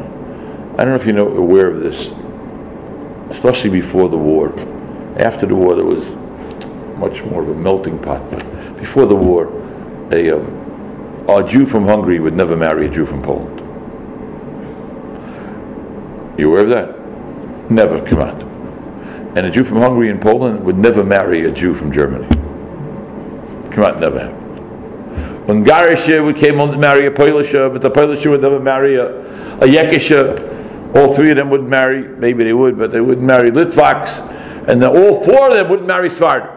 I 0.79 0.85
don't 0.85 0.89
know 0.89 0.95
if 0.95 1.05
you're 1.05 1.15
know, 1.15 1.29
aware 1.37 1.71
of 1.71 1.81
this, 1.81 2.09
especially 3.31 3.71
before 3.71 4.09
the 4.09 4.19
war. 4.19 4.53
After 5.17 5.47
the 5.47 5.55
war, 5.55 5.75
there 5.75 5.85
was 5.85 6.11
much 6.99 7.23
more 7.25 7.43
of 7.43 7.49
a 7.49 7.55
melting 7.55 7.99
pot. 7.99 8.29
But 8.31 8.79
before 8.79 9.07
the 9.07 9.17
war, 9.17 9.47
a, 10.13 10.31
um, 10.31 11.27
a 11.29 11.47
Jew 11.47 11.67
from 11.67 11.85
Hungary 11.85 12.21
would 12.21 12.35
never 12.35 12.57
marry 12.57 12.87
a 12.87 12.91
Jew 12.91 13.07
from 13.07 13.23
Poland. 13.23 13.59
You 16.39 16.51
aware 16.51 16.63
of 16.63 16.71
that? 16.71 17.71
Never, 17.71 18.05
come 18.07 18.21
on. 18.21 18.49
And 19.37 19.47
a 19.47 19.51
Jew 19.51 19.65
from 19.65 19.79
Hungary 19.79 20.11
and 20.11 20.21
Poland 20.21 20.65
would 20.65 20.79
never 20.79 21.05
marry 21.05 21.45
a 21.45 21.51
Jew 21.51 21.75
from 21.75 21.93
Germany. 21.93 22.27
Come 23.73 23.85
on, 23.85 24.01
never 24.01 24.21
happened. 24.21 25.47
When 25.47 25.65
Garisha 25.65 26.25
would 26.25 26.37
came 26.37 26.61
on 26.61 26.73
to 26.73 26.79
marry 26.79 27.07
a 27.07 27.11
Polisha, 27.11 27.71
but 27.71 27.81
the 27.81 27.91
Polisha 27.91 28.31
would 28.31 28.43
never 28.43 28.61
marry 28.61 28.97
a, 28.97 29.21
a 29.57 29.67
Yekisha. 29.67 30.58
All 30.95 31.15
three 31.15 31.31
of 31.31 31.37
them 31.37 31.51
would 31.51 31.65
marry, 31.65 32.09
maybe 32.09 32.45
they 32.45 32.53
would, 32.53 32.79
but 32.79 32.91
they 32.91 33.01
wouldn't 33.01 33.27
marry 33.27 33.51
Litvaks. 33.51 34.21
And 34.69 34.83
then 34.83 34.97
all 34.97 35.25
four 35.25 35.49
of 35.49 35.55
them 35.55 35.69
wouldn't 35.69 35.89
marry 35.89 36.09
Svardim. 36.09 36.55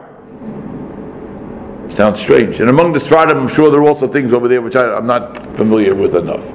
Sounds 1.93 2.19
strange. 2.21 2.59
And 2.59 2.69
among 2.69 2.93
the 2.93 2.99
Svardim, 2.99 3.35
I'm 3.35 3.49
sure 3.49 3.69
there 3.69 3.81
are 3.81 3.87
also 3.87 4.07
things 4.07 4.31
over 4.33 4.47
there 4.47 4.61
which 4.61 4.75
I, 4.75 4.95
I'm 4.95 5.07
not 5.07 5.35
familiar 5.57 5.93
with 5.93 6.15
enough. 6.15 6.45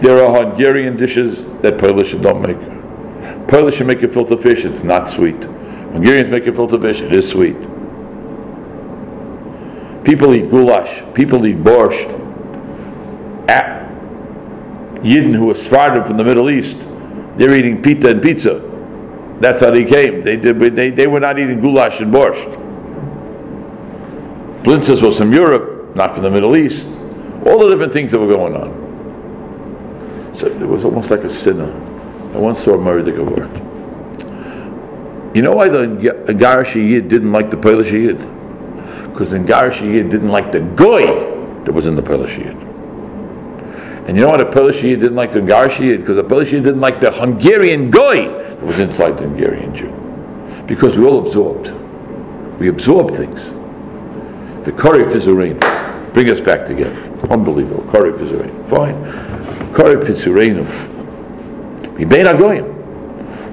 There 0.00 0.24
are 0.24 0.44
Hungarian 0.44 0.96
dishes 0.96 1.46
that 1.60 1.78
Polish 1.78 2.12
don't 2.14 2.40
make. 2.40 3.48
Polish 3.48 3.80
make 3.80 4.02
a 4.02 4.08
filter 4.08 4.36
fish, 4.36 4.64
it's 4.64 4.82
not 4.82 5.10
sweet. 5.10 5.42
Hungarians 5.92 6.30
make 6.30 6.46
a 6.46 6.54
filter 6.54 6.80
fish, 6.80 7.00
it 7.00 7.12
is 7.12 7.28
sweet. 7.28 7.56
People 10.04 10.34
eat 10.34 10.50
goulash, 10.50 11.02
people 11.14 11.46
eat 11.46 11.58
borscht. 11.58 12.08
at 13.48 13.88
Yidden 15.02 15.34
who 15.34 15.46
were 15.46 15.54
Sephardim 15.54 16.04
from 16.04 16.16
the 16.16 16.24
Middle 16.24 16.50
East, 16.50 16.76
they're 17.36 17.54
eating 17.54 17.82
pita 17.82 18.10
and 18.10 18.22
pizza. 18.22 18.66
That's 19.40 19.60
how 19.60 19.70
they 19.70 19.84
came. 19.84 20.22
They, 20.22 20.36
did, 20.36 20.58
they, 20.76 20.90
they 20.90 21.06
were 21.06 21.20
not 21.20 21.38
eating 21.38 21.60
goulash 21.60 22.00
and 22.00 22.12
borscht. 22.12 22.56
Blintzes 24.62 25.02
was 25.02 25.16
from 25.16 25.32
Europe, 25.32 25.96
not 25.96 26.14
from 26.14 26.22
the 26.22 26.30
Middle 26.30 26.54
East. 26.56 26.86
All 27.46 27.58
the 27.58 27.70
different 27.70 27.92
things 27.92 28.10
that 28.10 28.18
were 28.18 28.34
going 28.34 28.54
on. 28.54 30.34
So 30.34 30.46
it 30.46 30.58
was 30.58 30.84
almost 30.84 31.10
like 31.10 31.24
a 31.24 31.30
sinner. 31.30 31.72
I 32.34 32.38
once 32.38 32.62
saw 32.62 32.74
a 32.74 32.78
murder 32.78 33.24
word. 33.24 33.50
You 35.34 35.42
know 35.42 35.52
why 35.52 35.68
the 35.68 36.34
Garish 36.36 36.74
Yid 36.76 37.08
didn't 37.08 37.32
like 37.32 37.50
the 37.50 37.56
Polish 37.56 37.90
Yid? 37.90 38.20
Because 39.12 39.30
the 39.30 39.38
Garish 39.38 39.80
didn't 39.80 40.28
like 40.28 40.52
the 40.52 40.60
Goy 40.60 41.06
that 41.64 41.72
was 41.72 41.86
in 41.86 41.94
the 41.96 42.02
Polish. 42.02 42.36
And 42.38 44.16
you 44.16 44.22
know 44.24 44.28
what? 44.30 44.38
the 44.38 44.46
Polish 44.46 44.80
didn't 44.80 45.14
like 45.14 45.32
the 45.32 45.40
Garish 45.40 45.78
Because 45.78 46.16
the 46.16 46.24
Polish 46.24 46.50
didn't 46.50 46.80
like 46.80 47.00
the 47.00 47.10
Hungarian 47.10 47.90
Goy 47.90 48.28
that 48.28 48.62
was 48.62 48.78
inside 48.78 49.12
the 49.18 49.22
Hungarian 49.22 49.74
Jew. 49.74 49.92
Because 50.66 50.96
we 50.96 51.04
all 51.04 51.26
absorbed. 51.26 51.70
We 52.58 52.68
absorb 52.68 53.16
things. 53.16 53.40
The 54.64 54.72
Korek 54.72 55.12
Pizurein. 55.12 55.58
Bring 56.12 56.28
us 56.30 56.40
back 56.40 56.66
together. 56.66 56.96
Unbelievable. 57.30 57.82
Korek 57.84 58.18
Pizurein. 58.18 58.68
Fine. 58.68 58.94
Korek 59.72 60.04
Pizurein. 60.04 60.64
Mibein 61.96 62.26
Agoyim. 62.32 62.76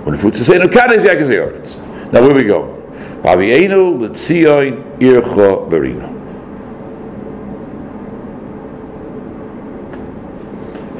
When 0.04 0.16
the 0.16 0.22
food 0.22 0.36
say 0.36 0.58
no 0.58 0.68
kanes 0.68 1.04
yakas 1.04 2.12
Now 2.14 2.22
where 2.22 2.34
we 2.34 2.44
go? 2.44 2.77
Avienu 3.24 4.00
letzion 4.00 5.00
ircha 5.00 5.70
berino. 5.70 6.18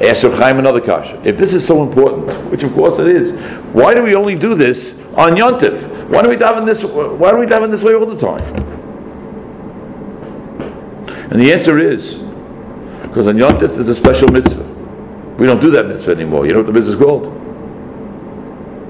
Ask 0.00 0.22
Chaim 0.22 0.58
another 0.58 0.80
kasha. 0.80 1.20
If 1.24 1.36
this 1.36 1.54
is 1.54 1.66
so 1.66 1.82
important, 1.82 2.28
which 2.50 2.62
of 2.62 2.72
course 2.72 2.98
it 2.98 3.08
is, 3.08 3.32
why 3.72 3.94
do 3.94 4.02
we 4.02 4.14
only 4.14 4.36
do 4.36 4.54
this 4.54 4.90
on 5.14 5.32
Yontif? 5.32 6.08
Why 6.08 6.22
do 6.22 6.28
we 6.28 6.36
daven 6.36 6.64
this? 6.64 6.84
Why 6.84 7.32
do 7.32 7.38
we 7.38 7.46
daven 7.46 7.70
this 7.70 7.82
way 7.82 7.94
all 7.94 8.06
the 8.06 8.18
time? 8.18 8.42
And 11.30 11.40
the 11.44 11.52
answer 11.52 11.78
is 11.78 12.14
because 13.02 13.26
on 13.26 13.36
Yontif 13.36 13.74
there's 13.74 13.88
a 13.88 13.94
special 13.94 14.28
mitzvah. 14.28 14.64
We 15.36 15.46
don't 15.46 15.60
do 15.60 15.70
that 15.72 15.86
mitzvah 15.86 16.12
anymore. 16.12 16.46
You 16.46 16.52
know 16.52 16.60
what 16.60 16.66
the 16.66 16.72
mitzvah 16.72 16.92
is 16.92 16.96
called? 16.96 17.24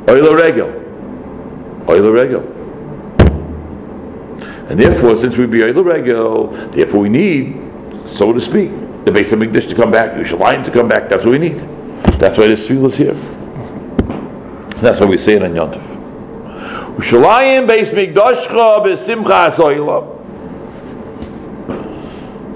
Oila 0.06 0.36
regel. 0.36 0.68
Oila 1.86 2.12
regel. 2.12 2.57
And 4.68 4.78
therefore, 4.78 5.16
since 5.16 5.36
we 5.36 5.46
be 5.46 5.60
Oila 5.60 5.82
regel, 5.84 6.48
therefore 6.72 7.00
we 7.00 7.08
need, 7.08 7.56
so 8.06 8.32
to 8.34 8.40
speak, 8.40 8.70
the 9.06 9.12
base 9.12 9.32
of 9.32 9.38
Mikdash 9.38 9.66
to 9.70 9.74
come 9.74 9.90
back, 9.90 10.12
Yerushalayim 10.12 10.62
to 10.64 10.70
come 10.70 10.88
back. 10.88 11.08
That's 11.08 11.24
what 11.24 11.32
we 11.32 11.38
need. 11.38 11.58
That's 12.18 12.36
why 12.36 12.48
this 12.48 12.68
field 12.68 12.92
is 12.92 12.98
here. 12.98 13.14
That's 14.82 15.00
why 15.00 15.06
we 15.06 15.16
say 15.16 15.34
it 15.34 15.42
on 15.42 15.54
Yontif. 15.54 15.82
Yerushalayim 16.98 17.66
base 17.66 17.90
Mikdashcha 17.90 18.84
asoilam. 18.84 20.14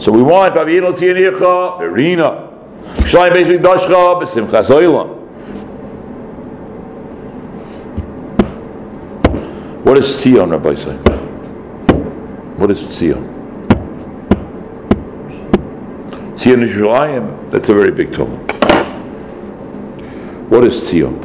So 0.03 0.13
we 0.13 0.21
want 0.21 0.55
Fabiyin 0.55 0.93
Tziyanicha 0.93 1.79
Berina. 1.81 2.51
Yerushalayim 2.97 3.33
base 3.33 3.47
Mikdashcha 3.47 4.21
besimcha 4.21 4.63
asoilam. 4.63 5.09
What 9.85 9.97
is 9.99 10.07
Tzion, 10.09 10.51
Rabbi 10.51 10.75
say? 10.75 10.99
What 12.63 12.71
is 12.71 12.83
Tzion? 12.83 13.27
Tzion 16.37 16.65
Yerushalayim, 16.65 17.51
that's 17.51 17.69
a 17.69 17.75
very 17.75 17.91
big 17.91 18.13
total. 18.13 18.37
What 20.47 20.65
is 20.65 20.75
Tzion? 20.75 21.19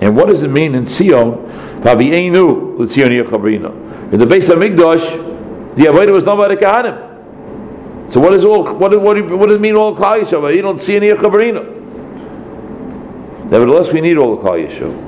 And 0.00 0.16
what 0.16 0.28
does 0.28 0.42
it 0.42 0.48
mean 0.48 0.74
in 0.74 0.86
Tzion? 0.86 1.46
Vavi'enu 1.82 2.78
l'Tzion 2.78 3.22
Yechabrina. 3.22 4.12
In 4.14 4.18
the 4.18 4.24
base 4.24 4.48
of 4.48 4.60
Mikdash, 4.60 5.76
the 5.76 5.82
Avodah 5.82 6.14
was 6.14 6.24
not 6.24 6.38
by 6.38 6.48
the 6.48 6.56
Kahanim. 6.56 8.10
So 8.10 8.18
what 8.18 8.32
is 8.32 8.46
all? 8.46 8.64
What, 8.76 8.98
what, 8.98 9.30
what 9.30 9.46
does 9.48 9.56
it 9.56 9.60
mean 9.60 9.74
all 9.74 9.94
Klal? 9.94 10.54
You 10.54 10.62
don't 10.62 10.80
see 10.80 10.96
any 10.96 11.08
Yechabrina. 11.08 11.62
Nevertheless, 13.50 13.92
we 13.92 14.00
need 14.00 14.16
all 14.16 14.36
the 14.36 14.42
Klal. 14.42 15.05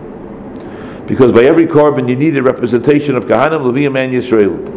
Because 1.08 1.32
by 1.32 1.44
every 1.44 1.66
korban 1.66 2.06
you 2.06 2.14
need 2.16 2.36
a 2.36 2.42
representation 2.42 3.16
of 3.16 3.24
Kahanim, 3.24 3.62
Levium, 3.62 3.96
and 3.96 4.12
Yisrael. 4.12 4.74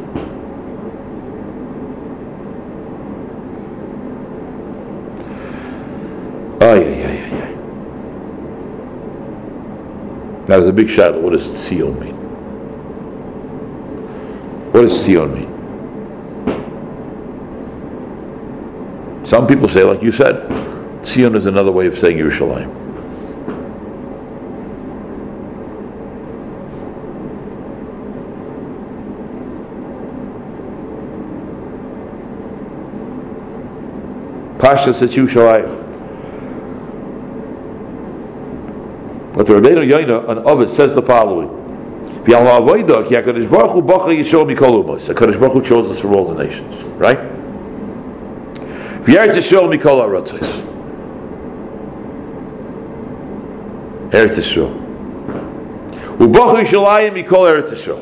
Oh, 6.61 6.75
yeah, 6.75 6.87
yeah, 6.87 7.11
yeah, 7.11 7.35
yeah. 7.35 7.49
Now 10.47 10.57
there's 10.57 10.69
a 10.69 10.73
big 10.73 10.89
shadow. 10.89 11.19
What 11.19 11.33
does 11.33 11.47
Tzion 11.47 11.99
mean? 11.99 12.15
What 14.71 14.83
does 14.83 14.93
Tzion 15.05 15.33
mean? 15.33 15.51
Some 19.25 19.47
people 19.47 19.67
say, 19.67 19.83
like 19.83 20.01
you 20.01 20.13
said, 20.13 20.47
Tzion 21.01 21.35
is 21.35 21.45
another 21.45 21.73
way 21.73 21.87
of 21.87 21.99
saying 21.99 22.15
Yerushalayim. 22.17 22.80
Pasha 34.61 34.93
says 34.93 35.15
Yerushalayim. 35.15 35.79
But 39.33 39.47
the 39.47 39.53
Rebbeinu 39.53 39.83
Yoina 39.89 40.29
on 40.29 40.37
Ovid 40.39 40.69
says 40.69 40.93
the 40.93 41.01
following. 41.01 41.49
HaKadosh 42.23 43.49
Baruch 45.39 45.53
Hu 45.53 45.61
chose 45.63 45.89
us 45.89 45.99
from 45.99 46.13
all 46.13 46.27
the 46.31 46.43
nations, 46.43 46.83
right? 46.99 47.17
V'yeretz 49.03 49.35
Yisrael 49.35 49.67
mikol 49.75 49.99
ha'rotzos. 50.01 50.49
Eretz 54.11 54.37
Yisrael. 54.37 54.71
U'bachu 56.17 56.57
Yishalayim 56.63 57.13
mikol 57.15 57.45
Eretz 57.49 57.71
Yisrael. 57.71 58.01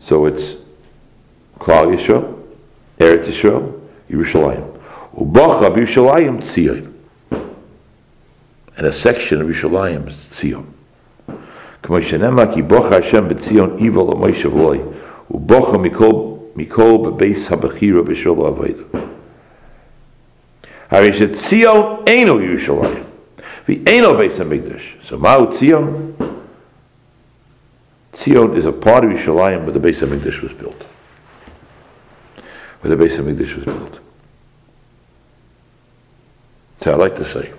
So 0.00 0.24
it's 0.24 0.56
Klal 1.58 1.88
Yisrael, 1.94 2.37
Eretz 2.99 3.27
Yisrael, 3.27 3.73
Yerushalayim. 4.09 4.65
Ubacha 5.15 5.69
b'Yerushalayim 5.73 6.41
Tzion. 6.41 6.93
And 8.77 8.87
a 8.87 8.93
section 8.93 9.41
of 9.41 9.47
Yerushalayim 9.47 10.07
is 10.07 10.15
Tzion. 10.29 10.65
כמו 11.83 12.01
שנאמר 12.01 12.53
כי 12.53 12.61
בוכה 12.61 12.97
השם 12.97 13.27
בציון 13.27 13.75
איבו 13.77 14.11
למוישה 14.11 14.49
ולוי 14.49 14.79
ובוכה 15.31 15.77
מכל, 15.77 16.11
מכל 16.55 16.97
בבייס 17.05 17.51
הבחירה 17.51 18.01
בשול 18.01 18.45
העבודה. 18.45 18.99
הרי 20.91 21.13
שציון 21.13 22.03
אינו 22.07 22.41
ירושלים 22.41 23.03
ואינו 23.69 24.17
בייס 24.17 24.39
המקדש. 24.39 24.97
So 25.09 25.15
מהו 25.17 25.49
ציון? 25.49 26.11
Tzion 28.13 28.55
is 28.55 28.65
a 28.65 28.71
part 28.71 29.03
of 29.03 29.11
Yerushalayim 29.11 29.63
where 29.63 29.71
the 29.71 29.79
base 29.79 30.01
of 30.01 30.09
Mikdash 30.09 30.41
was 30.41 30.53
built 30.53 30.85
where 32.80 32.94
the 32.94 32.96
base 32.96 33.18
of 33.18 33.26
Mikdash 33.26 33.56
was 33.56 33.64
built. 33.64 34.00
So 36.80 36.92
I 36.92 36.94
like 36.94 37.16
to 37.16 37.24
say, 37.24 37.52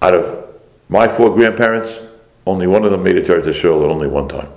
out 0.00 0.14
of 0.14 0.60
my 0.88 1.08
four 1.08 1.34
grandparents, 1.34 1.98
only 2.46 2.66
one 2.66 2.84
of 2.84 2.90
them 2.90 3.02
made 3.02 3.16
it 3.16 3.24
to 3.26 3.34
Eretz 3.34 3.44
Yisrael 3.44 3.84
at 3.84 3.90
only 3.90 4.08
one 4.08 4.28
time. 4.28 4.48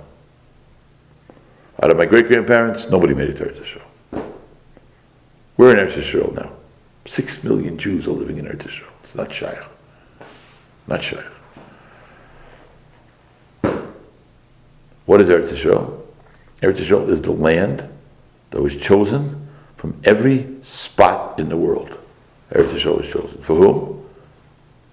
Out 1.82 1.90
of 1.90 1.96
my 1.96 2.06
great 2.06 2.28
grandparents, 2.28 2.88
nobody 2.88 3.14
made 3.14 3.30
it 3.30 3.36
to 3.38 3.44
Eretz 3.44 3.60
Yisrael. 3.62 4.32
We're 5.56 5.76
in 5.76 5.86
Eretz 5.86 5.94
Yisrael 5.94 6.34
now. 6.34 6.52
Six 7.06 7.44
million 7.44 7.78
Jews 7.78 8.06
are 8.06 8.12
living 8.12 8.38
in 8.38 8.46
Eretz 8.46 8.64
Yisrael. 8.66 8.90
It's 9.04 9.14
not 9.14 9.32
Shaykh. 9.32 9.58
Not 10.86 11.02
Shaykh. 11.02 11.24
What 15.06 15.20
is 15.20 15.28
Eretz 15.28 15.48
Yisrael? 15.48 16.02
Eretz 16.62 16.78
Yisrael 16.78 17.08
is 17.08 17.22
the 17.22 17.32
land 17.32 17.88
that 18.56 18.62
was 18.62 18.74
chosen 18.74 19.46
from 19.76 20.00
every 20.04 20.46
spot 20.62 21.38
in 21.38 21.50
the 21.50 21.56
world. 21.58 21.90
Eretz 22.50 22.70
Yisrael 22.70 22.96
was 22.96 23.06
chosen. 23.06 23.42
For 23.42 23.54
whom? 23.54 24.08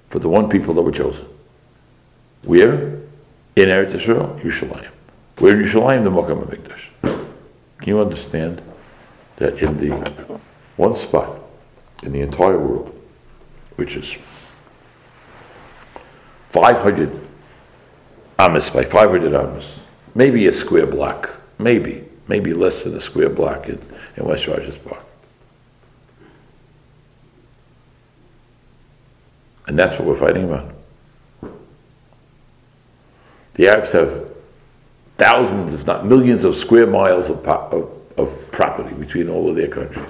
For 0.10 0.20
the 0.20 0.28
one 0.28 0.50
people 0.50 0.74
that 0.74 0.82
were 0.82 0.92
chosen. 0.92 1.26
Where? 2.42 3.00
In 3.56 3.70
Eretz 3.70 3.92
Yisrael, 3.92 4.38
Yerushalayim. 4.42 4.90
Where 5.38 5.58
in 5.58 5.66
Yerushalayim? 5.66 6.04
The 6.04 6.10
Mokkam 6.10 6.46
HaMikdash. 6.46 7.26
Can 7.78 7.88
you 7.88 8.02
understand 8.02 8.62
that 9.38 9.58
in 9.60 9.80
the 9.80 10.40
one 10.76 10.98
spot 10.98 11.40
in 12.02 12.12
the 12.12 12.20
entire 12.20 12.60
world, 12.60 12.94
which 13.78 13.96
is 13.96 14.14
500 16.50 17.18
amas 18.40 18.70
by 18.70 18.84
500 18.84 19.34
amas, 19.34 19.64
maybe 20.16 20.48
a 20.48 20.52
square 20.52 20.86
block, 20.86 21.40
maybe, 21.58 22.10
maybe 22.28 22.54
less 22.54 22.84
than 22.84 22.96
a 22.96 23.02
square 23.02 23.30
block 23.30 23.68
in, 23.70 23.82
in 24.18 24.26
West 24.26 24.48
Rogers 24.48 24.78
Park. 24.78 25.04
And 29.68 29.78
that's 29.80 29.98
what 29.98 30.08
we're 30.08 30.18
fighting 30.18 30.44
about. 30.44 30.74
The 33.56 33.68
Arabs 33.70 33.92
have 33.92 34.28
thousands, 35.18 35.74
if 35.74 35.86
not 35.86 36.06
millions, 36.06 36.44
of 36.44 36.56
square 36.56 36.88
miles 36.88 37.30
of, 37.30 37.44
po- 37.44 38.02
of, 38.18 38.20
of 38.20 38.52
property 38.52 38.94
between 38.96 39.30
all 39.30 39.50
of 39.50 39.56
their 39.56 39.68
countries. 39.68 40.10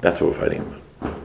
That's 0.00 0.20
what 0.20 0.30
we're 0.30 0.38
fighting 0.40 0.60
about. 0.60 1.18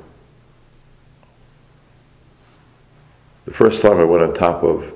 The 3.46 3.54
first 3.54 3.82
time 3.82 4.00
I 4.00 4.04
went 4.04 4.24
on 4.24 4.34
top 4.34 4.64
of 4.64 4.92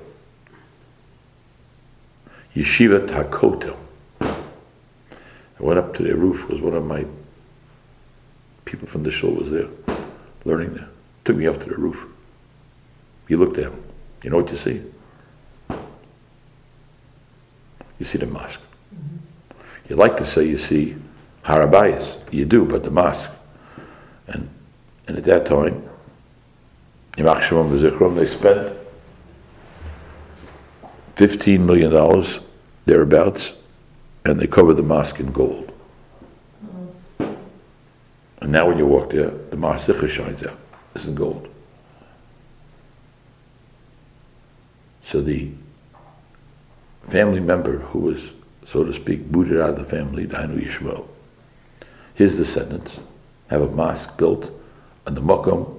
Yeshivas 2.56 3.06
HaKotel, 3.08 3.76
I 5.58 5.62
went 5.62 5.78
up 5.78 5.94
to 5.94 6.02
their 6.02 6.16
roof 6.16 6.46
because 6.46 6.62
one 6.62 6.74
of 6.74 6.84
my 6.84 7.04
people 8.64 8.86
from 8.86 9.02
the 9.02 9.10
show 9.10 9.28
was 9.28 9.50
there, 9.50 9.68
learning 10.44 10.74
there. 10.74 10.88
Took 11.24 11.36
me 11.36 11.46
up 11.46 11.60
to 11.60 11.68
the 11.68 11.76
roof. 11.76 11.98
You 13.28 13.38
look 13.38 13.56
down. 13.56 13.82
You 14.22 14.30
know 14.30 14.38
what 14.38 14.50
you 14.50 14.56
see? 14.58 14.82
You 17.98 18.06
see 18.06 18.18
the 18.18 18.26
mosque. 18.26 18.60
Mm-hmm. 18.94 19.16
You 19.88 19.96
like 19.96 20.16
to 20.18 20.26
say 20.26 20.44
you 20.44 20.58
see 20.58 20.96
Harabayas. 21.44 22.32
You 22.32 22.44
do, 22.44 22.64
but 22.64 22.84
the 22.84 22.90
mosque. 22.90 23.30
And, 24.26 24.48
and 25.06 25.16
at 25.16 25.24
that 25.24 25.46
time, 25.46 25.88
Yimach 27.16 27.42
Shimon 27.42 27.70
B'Zichron, 27.70 28.14
they 28.14 28.26
spent 28.26 28.76
$15 31.16 31.60
million 31.60 32.40
thereabouts, 32.86 33.52
and 34.24 34.40
they 34.40 34.46
covered 34.46 34.74
the 34.74 34.82
mosque 34.82 35.20
in 35.20 35.32
gold. 35.32 35.72
And 37.18 38.52
now 38.52 38.68
when 38.68 38.78
you 38.78 38.86
walk 38.86 39.10
there, 39.10 39.30
the 39.30 39.56
mosque 39.56 39.90
shines 40.08 40.42
out. 40.42 40.58
It's 40.94 41.04
in 41.04 41.14
gold. 41.14 41.48
So 45.04 45.20
the 45.20 45.50
family 47.08 47.40
member 47.40 47.78
who 47.78 48.00
was, 48.00 48.30
so 48.66 48.84
to 48.84 48.92
speak, 48.92 49.30
booted 49.30 49.60
out 49.60 49.70
of 49.70 49.76
the 49.76 49.84
family, 49.84 50.26
Dainu 50.26 50.62
Yishmael, 50.62 51.06
his 52.14 52.36
descendants 52.36 52.98
have 53.48 53.62
a 53.62 53.68
mosque 53.68 54.16
built 54.18 54.50
on 55.06 55.14
the 55.14 55.22
Makom 55.22 55.78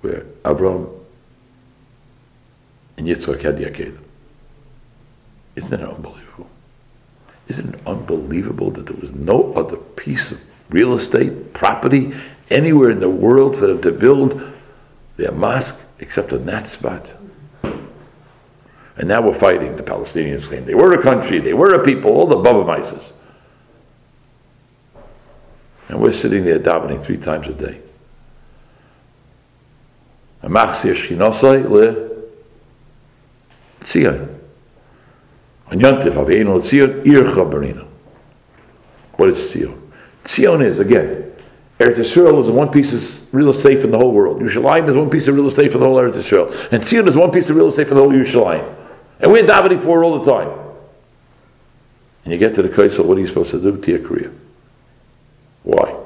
where 0.00 0.20
Avram 0.44 0.88
and 2.96 3.06
Yitzhak 3.06 3.42
had 3.42 3.56
the 3.56 3.64
Akedah. 3.64 3.98
Isn't 5.56 5.80
that 5.80 5.88
unbelievable? 5.88 6.27
Isn't 7.48 7.74
it 7.74 7.80
unbelievable 7.86 8.70
that 8.72 8.86
there 8.86 8.96
was 8.96 9.14
no 9.14 9.52
other 9.54 9.76
piece 9.76 10.30
of 10.30 10.40
real 10.68 10.94
estate, 10.94 11.54
property, 11.54 12.12
anywhere 12.50 12.90
in 12.90 13.00
the 13.00 13.08
world 13.08 13.56
for 13.56 13.66
them 13.66 13.80
to 13.82 13.92
build 13.92 14.52
their 15.16 15.32
mosque 15.32 15.76
except 15.98 16.32
on 16.32 16.44
that 16.46 16.66
spot? 16.66 17.10
And 18.98 19.08
now 19.08 19.22
we're 19.22 19.38
fighting. 19.38 19.76
The 19.76 19.82
Palestinians 19.82 20.42
claim 20.42 20.64
they 20.64 20.74
were 20.74 20.92
a 20.92 21.02
country, 21.02 21.38
they 21.38 21.54
were 21.54 21.72
a 21.72 21.84
people, 21.84 22.10
all 22.10 22.26
the 22.26 22.36
Mises. 22.64 23.12
And 25.88 26.00
we're 26.00 26.12
sitting 26.12 26.44
there 26.44 26.58
davening 26.58 27.02
three 27.02 27.16
times 27.16 27.48
a 27.48 27.54
day. 27.54 27.80
Le 31.62 32.08
Tzion. 33.80 34.37
On 35.70 35.78
Yontif, 35.78 36.14
Aveinu 36.14 36.60
Tzion, 36.60 37.04
Ircha. 37.04 37.86
What 39.16 39.30
is 39.30 39.38
Tzion? 39.52 39.78
Tzion 40.24 40.64
is, 40.64 40.78
again, 40.78 41.32
Eretz 41.78 41.96
Yisrael 41.96 42.40
is 42.40 42.48
one 42.48 42.70
piece 42.70 42.92
of 42.92 43.34
real 43.34 43.50
estate 43.50 43.80
from 43.80 43.90
the 43.90 43.98
whole 43.98 44.12
world. 44.12 44.40
Yerushalayim 44.40 44.88
is 44.88 44.96
one 44.96 45.10
piece 45.10 45.28
of 45.28 45.34
real 45.34 45.46
estate 45.46 45.70
for 45.70 45.78
the 45.78 45.84
whole 45.84 45.96
Eretz 45.96 46.14
Yisrael. 46.14 46.72
And 46.72 46.82
Tzion 46.82 47.06
is 47.06 47.16
one 47.16 47.30
piece 47.30 47.48
of 47.50 47.56
real 47.56 47.68
estate 47.68 47.88
for 47.88 47.94
the 47.94 48.00
whole 48.00 48.10
Yerushalayim. 48.10 48.76
And 49.20 49.32
we're 49.32 49.44
davening 49.44 49.82
for 49.82 50.02
it 50.02 50.06
all 50.06 50.18
the 50.18 50.30
time. 50.30 50.50
And 52.24 52.32
you 52.32 52.38
get 52.38 52.54
to 52.56 52.62
the 52.62 52.68
Kaisel, 52.68 53.04
what 53.04 53.16
are 53.16 53.20
you 53.20 53.26
supposed 53.26 53.50
to 53.50 53.60
do 53.60 53.76
to 53.76 53.90
your 53.90 54.06
career? 54.06 54.32
Why? 55.62 55.96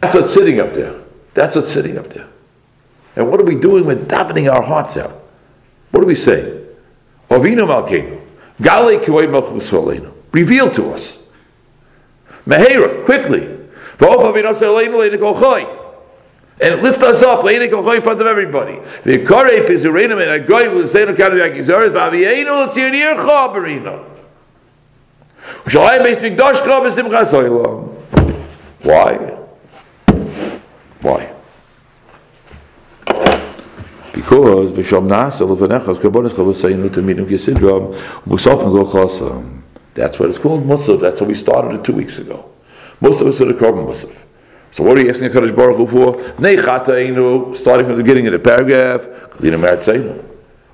That's 0.00 0.14
what's 0.14 0.34
sitting 0.34 0.60
up 0.60 0.74
there. 0.74 1.00
That's 1.34 1.54
what's 1.54 1.70
sitting 1.70 1.96
up 1.96 2.08
there. 2.08 2.28
And 3.16 3.30
what 3.30 3.40
are 3.40 3.44
we 3.44 3.54
doing 3.54 3.84
with 3.84 4.08
davening 4.08 4.52
our 4.52 4.62
hearts 4.62 4.96
out? 4.96 5.19
What 5.90 6.00
do 6.00 6.06
we 6.06 6.14
say? 6.14 6.62
Ovinu 7.30 7.66
Malkeinu, 7.66 8.20
Gale 8.60 9.00
Kiwei 9.00 9.30
Malchus. 9.30 9.72
Reveal 10.32 10.70
to 10.72 10.92
us. 10.94 11.18
Mehera, 12.46 13.04
quickly. 13.04 13.58
Avinu 13.98 15.80
and 16.60 16.82
lift 16.82 17.02
us 17.02 17.22
up, 17.22 17.44
in 17.46 18.02
front 18.02 18.20
of 18.20 18.26
everybody. 18.26 18.78
The 19.04 19.24
Korei 19.24 19.66
Pizurenim 19.66 20.20
and 20.20 20.30
a 20.30 20.40
guy 20.40 20.68
will 20.68 20.86
say 20.86 21.06
no 21.06 21.14
kind 21.14 21.32
of 21.32 21.38
Yakizaris, 21.38 21.92
Vavienu 21.92 22.68
Tzirnir 22.68 23.16
Chabarino. 23.16 24.04
Shalayim 25.64 26.02
Beis 26.02 27.32
Oilam. 27.32 27.88
Why? 28.82 29.16
Why? 31.00 31.39
Because 34.12 34.72
V'Sham 34.72 35.06
Nasa 35.08 35.46
L'Vanechas 35.48 36.00
Kabonis 36.00 36.30
Chavosayinu 36.30 36.88
Taminu 36.88 37.26
Kisidram 37.28 37.94
Musaf 38.26 38.64
and 38.64 38.86
Chasam. 38.86 39.62
That's 39.94 40.18
what 40.18 40.30
it's 40.30 40.38
called, 40.38 40.64
Musaf. 40.64 41.00
That's 41.00 41.20
what 41.20 41.28
we 41.28 41.34
started 41.34 41.80
it 41.80 41.84
two 41.84 41.92
weeks 41.92 42.18
ago. 42.18 42.50
Musaf 43.00 43.28
is 43.28 43.38
the 43.38 43.54
carbon 43.54 43.86
Musaf. 43.86 44.16
So 44.72 44.84
what 44.84 44.98
are 44.98 45.02
you 45.02 45.10
asking 45.10 45.30
Kadosh 45.30 45.54
Baruch 45.54 45.76
Hu 45.76 45.86
for? 45.86 46.14
Neichatainu, 46.34 47.56
starting 47.56 47.86
from 47.86 47.96
the 47.96 48.02
beginning 48.02 48.26
of 48.28 48.32
the 48.32 48.38
paragraph, 48.38 49.06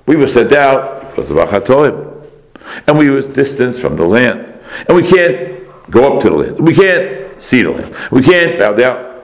we 0.05 0.15
were 0.15 0.27
sent 0.27 0.51
out 0.53 1.09
because 1.09 1.31
of 1.31 1.37
Achatoim. 1.37 2.25
And 2.87 2.97
we 2.97 3.09
were 3.09 3.21
distanced 3.21 3.79
from 3.79 3.95
the 3.95 4.05
land. 4.05 4.59
And 4.87 4.95
we 4.95 5.03
can't 5.03 5.89
go 5.89 6.15
up 6.15 6.21
to 6.23 6.29
the 6.29 6.35
land. 6.35 6.59
We 6.59 6.75
can't 6.75 7.41
see 7.41 7.63
the 7.63 7.71
land. 7.71 7.95
We 8.11 8.21
can't 8.21 8.59
bow 8.59 8.73
down. 8.73 9.21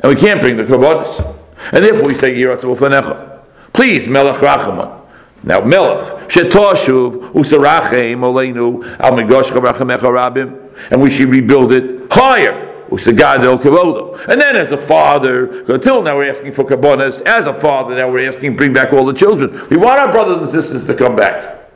And 0.00 0.14
we 0.14 0.20
can't 0.20 0.40
bring 0.40 0.56
the 0.56 0.62
kabbalas. 0.62 1.36
And 1.72 1.84
therefore 1.84 2.06
we 2.06 2.14
say, 2.14 2.34
Yiratzah 2.34 3.37
Please, 3.78 4.08
Melech 4.08 4.40
Rachaman. 4.40 5.02
Now, 5.44 5.60
Melech, 5.60 6.28
Shetoshuv, 6.28 7.30
Usarachem, 7.30 8.18
Oleinu, 8.18 8.98
Al 8.98 9.12
Migosh 9.12 9.52
Rachamecha 9.52 10.00
Rabim, 10.00 10.90
and 10.90 11.00
we 11.00 11.12
should 11.12 11.28
rebuild 11.28 11.70
it 11.70 12.10
higher. 12.10 12.74
And 12.90 14.40
then 14.40 14.56
as 14.56 14.72
a 14.72 14.76
father, 14.76 15.62
until 15.72 16.02
now 16.02 16.16
we're 16.16 16.28
asking 16.28 16.54
for 16.54 16.64
kabbonas, 16.64 17.20
as 17.20 17.46
a 17.46 17.54
father 17.54 17.94
now 17.94 18.10
we're 18.10 18.28
asking 18.28 18.56
bring 18.56 18.72
back 18.72 18.92
all 18.92 19.04
the 19.04 19.12
children. 19.12 19.68
We 19.68 19.76
want 19.76 20.00
our 20.00 20.10
brothers 20.10 20.38
and 20.38 20.48
sisters 20.48 20.84
to 20.86 20.94
come 20.96 21.14
back. 21.14 21.70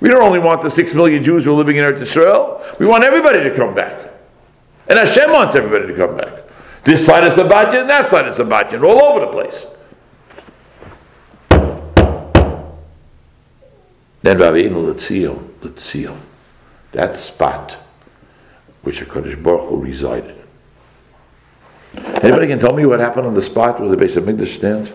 We 0.00 0.08
don't 0.08 0.20
only 0.20 0.40
want 0.40 0.62
the 0.62 0.70
six 0.70 0.94
million 0.94 1.22
Jews 1.22 1.44
who 1.44 1.52
are 1.52 1.56
living 1.56 1.76
in 1.76 1.84
Eretz 1.84 2.00
Israel, 2.00 2.60
we 2.80 2.86
want 2.86 3.04
everybody 3.04 3.44
to 3.44 3.54
come 3.54 3.72
back. 3.72 4.10
And 4.88 4.98
Hashem 4.98 5.30
wants 5.30 5.54
everybody 5.54 5.86
to 5.86 5.96
come 5.96 6.16
back. 6.16 6.42
This 6.82 7.06
side 7.06 7.22
of 7.22 7.38
and 7.38 7.48
that 7.88 8.10
side 8.10 8.26
of 8.26 8.34
Sabbatia, 8.34 8.82
all 8.82 9.00
over 9.00 9.20
the 9.20 9.30
place. 9.30 9.66
Then 14.22 14.38
Ravinu 14.38 14.92
Letzion, 14.92 15.48
Letzion, 15.60 16.18
that 16.92 17.18
spot 17.18 17.76
which 18.82 19.00
HaKadosh 19.00 19.42
Baruch 19.42 19.68
Hu 19.68 19.76
resided. 19.82 20.36
Anybody 21.94 22.46
can 22.46 22.58
tell 22.58 22.74
me 22.74 22.86
what 22.86 23.00
happened 23.00 23.26
on 23.26 23.34
the 23.34 23.42
spot 23.42 23.80
where 23.80 23.88
the 23.88 23.96
base 23.96 24.14
Beis 24.14 24.22
HaMikdash 24.22 24.56
stands? 24.56 24.90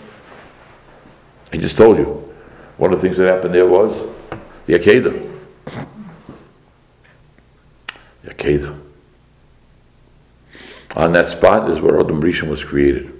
I 1.51 1.57
just 1.57 1.77
told 1.77 1.97
you. 1.97 2.21
One 2.77 2.91
of 2.91 3.01
the 3.01 3.07
things 3.07 3.17
that 3.17 3.33
happened 3.33 3.53
there 3.53 3.65
was 3.65 4.01
the 4.65 4.73
Akedah. 4.73 5.31
The 8.23 8.33
Akedah. 8.33 8.79
On 10.95 11.11
that 11.13 11.29
spot 11.29 11.69
is 11.69 11.79
where 11.79 11.99
Adam 11.99 12.21
Rishon 12.21 12.49
was 12.49 12.63
created. 12.63 13.14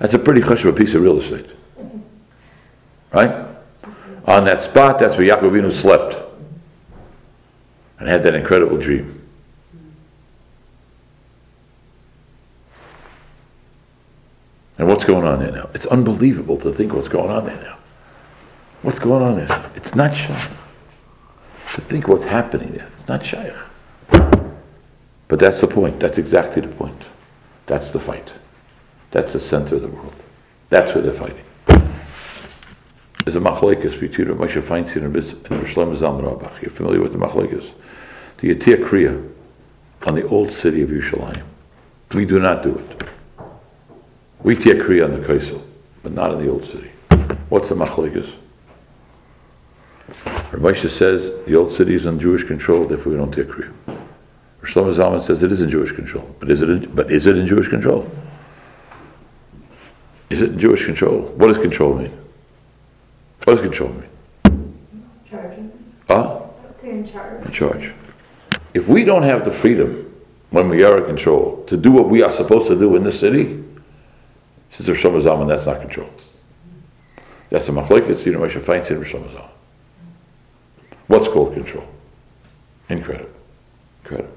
That's 0.00 0.14
a 0.14 0.18
pretty 0.18 0.40
hush 0.40 0.64
of 0.64 0.74
a 0.74 0.76
piece 0.76 0.94
of 0.94 1.02
real 1.02 1.20
estate. 1.20 1.46
Right? 3.12 3.46
on 4.26 4.44
that 4.44 4.62
spot, 4.62 4.98
that's 4.98 5.16
where 5.16 5.26
Yaakov 5.26 5.50
Avinu 5.50 5.72
slept 5.72 6.16
and 7.98 8.08
had 8.08 8.22
that 8.22 8.34
incredible 8.34 8.78
dream. 8.78 9.16
And 14.78 14.88
what's 14.88 15.04
going 15.04 15.26
on 15.26 15.40
there 15.40 15.52
now? 15.52 15.68
It's 15.74 15.84
unbelievable 15.86 16.56
to 16.58 16.72
think 16.72 16.94
what's 16.94 17.08
going 17.08 17.30
on 17.30 17.44
there 17.44 17.60
now. 17.62 17.76
What's 18.82 18.98
going 18.98 19.22
on 19.22 19.36
there? 19.36 19.70
It's 19.74 19.94
not 19.94 20.16
shaykh. 20.16 20.48
To 21.74 21.80
think 21.82 22.08
what's 22.08 22.24
happening 22.24 22.72
there. 22.72 22.88
It's 22.96 23.06
not 23.06 23.24
shaykh. 23.24 23.52
But 25.28 25.38
that's 25.38 25.60
the 25.60 25.66
point. 25.66 26.00
That's 26.00 26.16
exactly 26.16 26.62
the 26.62 26.68
point. 26.68 27.04
That's 27.66 27.90
the 27.90 28.00
fight. 28.00 28.32
That's 29.10 29.32
the 29.32 29.40
center 29.40 29.76
of 29.76 29.82
the 29.82 29.88
world. 29.88 30.14
That's 30.68 30.94
where 30.94 31.02
they're 31.02 31.12
fighting. 31.12 31.44
There's 33.24 33.36
a 33.36 33.40
machlekes 33.40 33.98
between 34.00 34.28
Moshe 34.28 34.62
Feinstein 34.62 35.04
and 35.04 35.14
Shlomo 35.14 35.96
Zalman 35.96 36.24
Auerbach. 36.24 36.62
You're 36.62 36.70
familiar 36.70 37.02
with 37.02 37.12
the 37.12 37.18
machlekes? 37.18 37.70
The 38.38 38.54
Yatir 38.54 38.84
Kriya 38.84 39.30
on 40.06 40.14
the 40.14 40.26
old 40.26 40.50
city 40.50 40.82
of 40.82 40.90
Yerushalayim. 40.90 41.42
We 42.14 42.24
do 42.24 42.40
not 42.40 42.62
do 42.62 42.78
it. 42.78 43.10
We 44.42 44.56
tear 44.56 44.76
Kriya 44.76 45.04
on 45.04 45.20
the 45.20 45.26
Kaisel, 45.26 45.62
but 46.02 46.12
not 46.12 46.32
in 46.32 46.42
the 46.42 46.50
old 46.50 46.64
city. 46.64 46.90
What's 47.50 47.68
the 47.68 47.74
machlekes? 47.74 48.32
Moshe 50.52 50.88
says 50.88 51.30
the 51.46 51.54
old 51.54 51.72
city 51.72 51.94
is 51.94 52.06
in 52.06 52.18
Jewish 52.18 52.44
control, 52.44 52.86
therefore 52.86 53.12
we 53.12 53.18
don't 53.18 53.32
tear 53.32 53.44
Kriya. 53.44 53.72
Rav 53.86 54.64
Shlomo 54.64 54.94
Zalman 54.94 55.22
says 55.22 55.42
it 55.42 55.52
is 55.52 55.60
in 55.60 55.70
Jewish 55.70 55.92
control, 55.92 56.34
but 56.40 56.50
is 56.50 56.62
it 56.62 56.70
in, 56.70 56.94
but 56.94 57.12
is 57.12 57.26
it 57.26 57.36
in 57.36 57.46
Jewish 57.46 57.68
control? 57.68 58.10
Is 60.30 60.42
it 60.42 60.56
Jewish 60.56 60.86
control? 60.86 61.22
What 61.36 61.48
does 61.48 61.58
control 61.58 61.94
mean? 61.94 62.16
What 63.44 63.56
does 63.56 63.62
control 63.62 63.90
mean? 63.90 64.78
Charging. 65.28 65.72
Huh? 66.08 66.40
In 66.84 67.06
charge. 67.06 67.44
In 67.44 67.52
charge. 67.52 67.92
If 68.72 68.88
we 68.88 69.04
don't 69.04 69.24
have 69.24 69.44
the 69.44 69.50
freedom 69.50 70.06
when 70.50 70.68
we 70.68 70.84
are 70.84 70.98
in 70.98 71.04
control 71.04 71.64
to 71.66 71.76
do 71.76 71.90
what 71.90 72.08
we 72.08 72.22
are 72.22 72.30
supposed 72.30 72.68
to 72.68 72.78
do 72.78 72.94
in 72.96 73.02
the 73.02 73.12
city, 73.12 73.62
Rosh 74.78 75.04
Hashanah, 75.04 75.22
Zaman, 75.22 75.48
that's 75.48 75.66
not 75.66 75.80
control. 75.80 76.08
That's 77.50 77.68
a 77.68 77.72
machlekes, 77.72 78.24
you 78.24 78.32
know, 78.32 78.38
Moshe 78.38 78.60
Feinstein, 78.60 78.98
Rosh 78.98 79.14
Hashanah. 79.14 79.48
What's 81.08 81.26
called 81.26 81.54
control? 81.54 81.86
Incredible. 82.88 83.30
Incredible. 84.04 84.34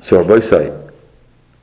So 0.00 0.22
Rabbi 0.22 0.40
say, 0.40 0.85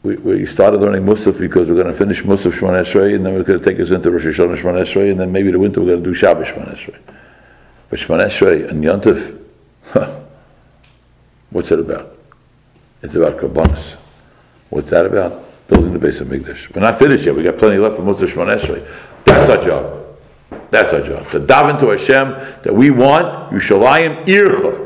we, 0.03 0.17
we 0.17 0.45
started 0.45 0.81
learning 0.81 1.03
Musaf 1.03 1.39
because 1.39 1.69
we're 1.69 1.75
going 1.75 1.87
to 1.87 1.93
finish 1.93 2.21
Musaf 2.23 2.51
Shemon 2.51 2.83
Esrei, 2.83 3.15
and 3.15 3.25
then 3.25 3.33
we're 3.33 3.43
going 3.43 3.59
to 3.59 3.65
take 3.65 3.79
us 3.79 3.89
into 3.89 4.11
Rosh 4.11 4.25
Hashanah 4.25 4.57
Shemon 4.57 4.81
Esrei, 4.81 5.09
and 5.09 5.19
then 5.19 5.31
maybe 5.31 5.49
the 5.49 5.59
winter 5.59 5.79
we're 5.79 5.87
going 5.87 6.03
to 6.03 6.09
do 6.09 6.13
Shabbos 6.13 6.47
Shemon 6.47 6.75
Esrei. 6.75 6.99
But 7.89 7.99
Shemon 7.99 8.27
Esrei 8.27 8.69
and 8.69 8.83
Yontif, 8.83 9.39
what's 11.51 11.71
it 11.71 11.79
about? 11.79 12.17
It's 13.01 13.15
about 13.15 13.37
Kabbanis. 13.37 13.95
What's 14.69 14.89
that 14.89 15.05
about? 15.05 15.45
Building 15.67 15.93
the 15.93 15.99
base 15.99 16.19
of 16.19 16.27
Mikdash. 16.27 16.75
We're 16.75 16.81
not 16.81 16.99
finished 16.99 17.25
yet. 17.25 17.35
We 17.35 17.43
got 17.43 17.57
plenty 17.57 17.77
left 17.77 17.95
for 17.95 18.01
Musaf 18.01 18.27
Shemon 18.27 18.59
Esrei. 18.59 18.85
That's 19.23 19.49
our 19.49 19.65
job. 19.65 20.03
That's 20.69 20.91
our 20.91 21.01
job. 21.01 21.29
To 21.31 21.39
daven 21.39 21.79
to 21.79 21.89
Hashem 21.89 22.61
that 22.63 22.75
we 22.75 22.91
want 22.91 23.53
Yushalayim 23.53 24.25
Ircha. 24.25 24.81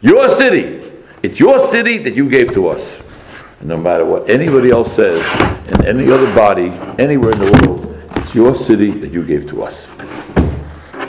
Your 0.00 0.28
city. 0.28 0.81
It's 1.22 1.38
your 1.38 1.60
city 1.68 1.98
that 1.98 2.16
you 2.16 2.28
gave 2.28 2.52
to 2.54 2.68
us. 2.68 2.98
And 3.60 3.68
no 3.68 3.76
matter 3.76 4.04
what 4.04 4.28
anybody 4.28 4.70
else 4.70 4.92
says 4.92 5.20
in 5.68 5.86
any 5.86 6.10
other 6.10 6.26
body, 6.34 6.70
anywhere 6.98 7.30
in 7.30 7.38
the 7.38 7.66
world, 7.66 8.02
it's 8.16 8.34
your 8.34 8.56
city 8.56 8.90
that 8.90 9.12
you 9.12 9.24
gave 9.24 9.48
to 9.50 9.62
us. 9.62 9.86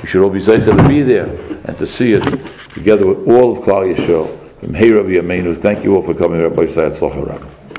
You 0.02 0.08
should 0.08 0.23
all 0.23 0.30
be 0.30 0.38
excited 0.38 0.65
to 0.65 0.88
be 0.88 1.02
there 1.02 1.26
and 1.63 1.76
to 1.80 1.88
see 1.88 2.13
it 2.13 2.21
together 2.69 3.08
with 3.08 3.28
all 3.28 3.58
of 3.58 3.63
Klal 3.63 3.91
Yisrael. 3.91 4.39
From 4.60 4.76
Hey 4.76 4.91
Rabbi 4.91 5.10
Yamenu, 5.10 5.60
thank 5.60 5.84
you 5.84 5.95
all 5.95 6.04
for 6.04 6.13
coming, 6.13 6.41
Rabbi 6.41 6.65
Sayat 6.65 7.28
Rabbi. 7.28 7.52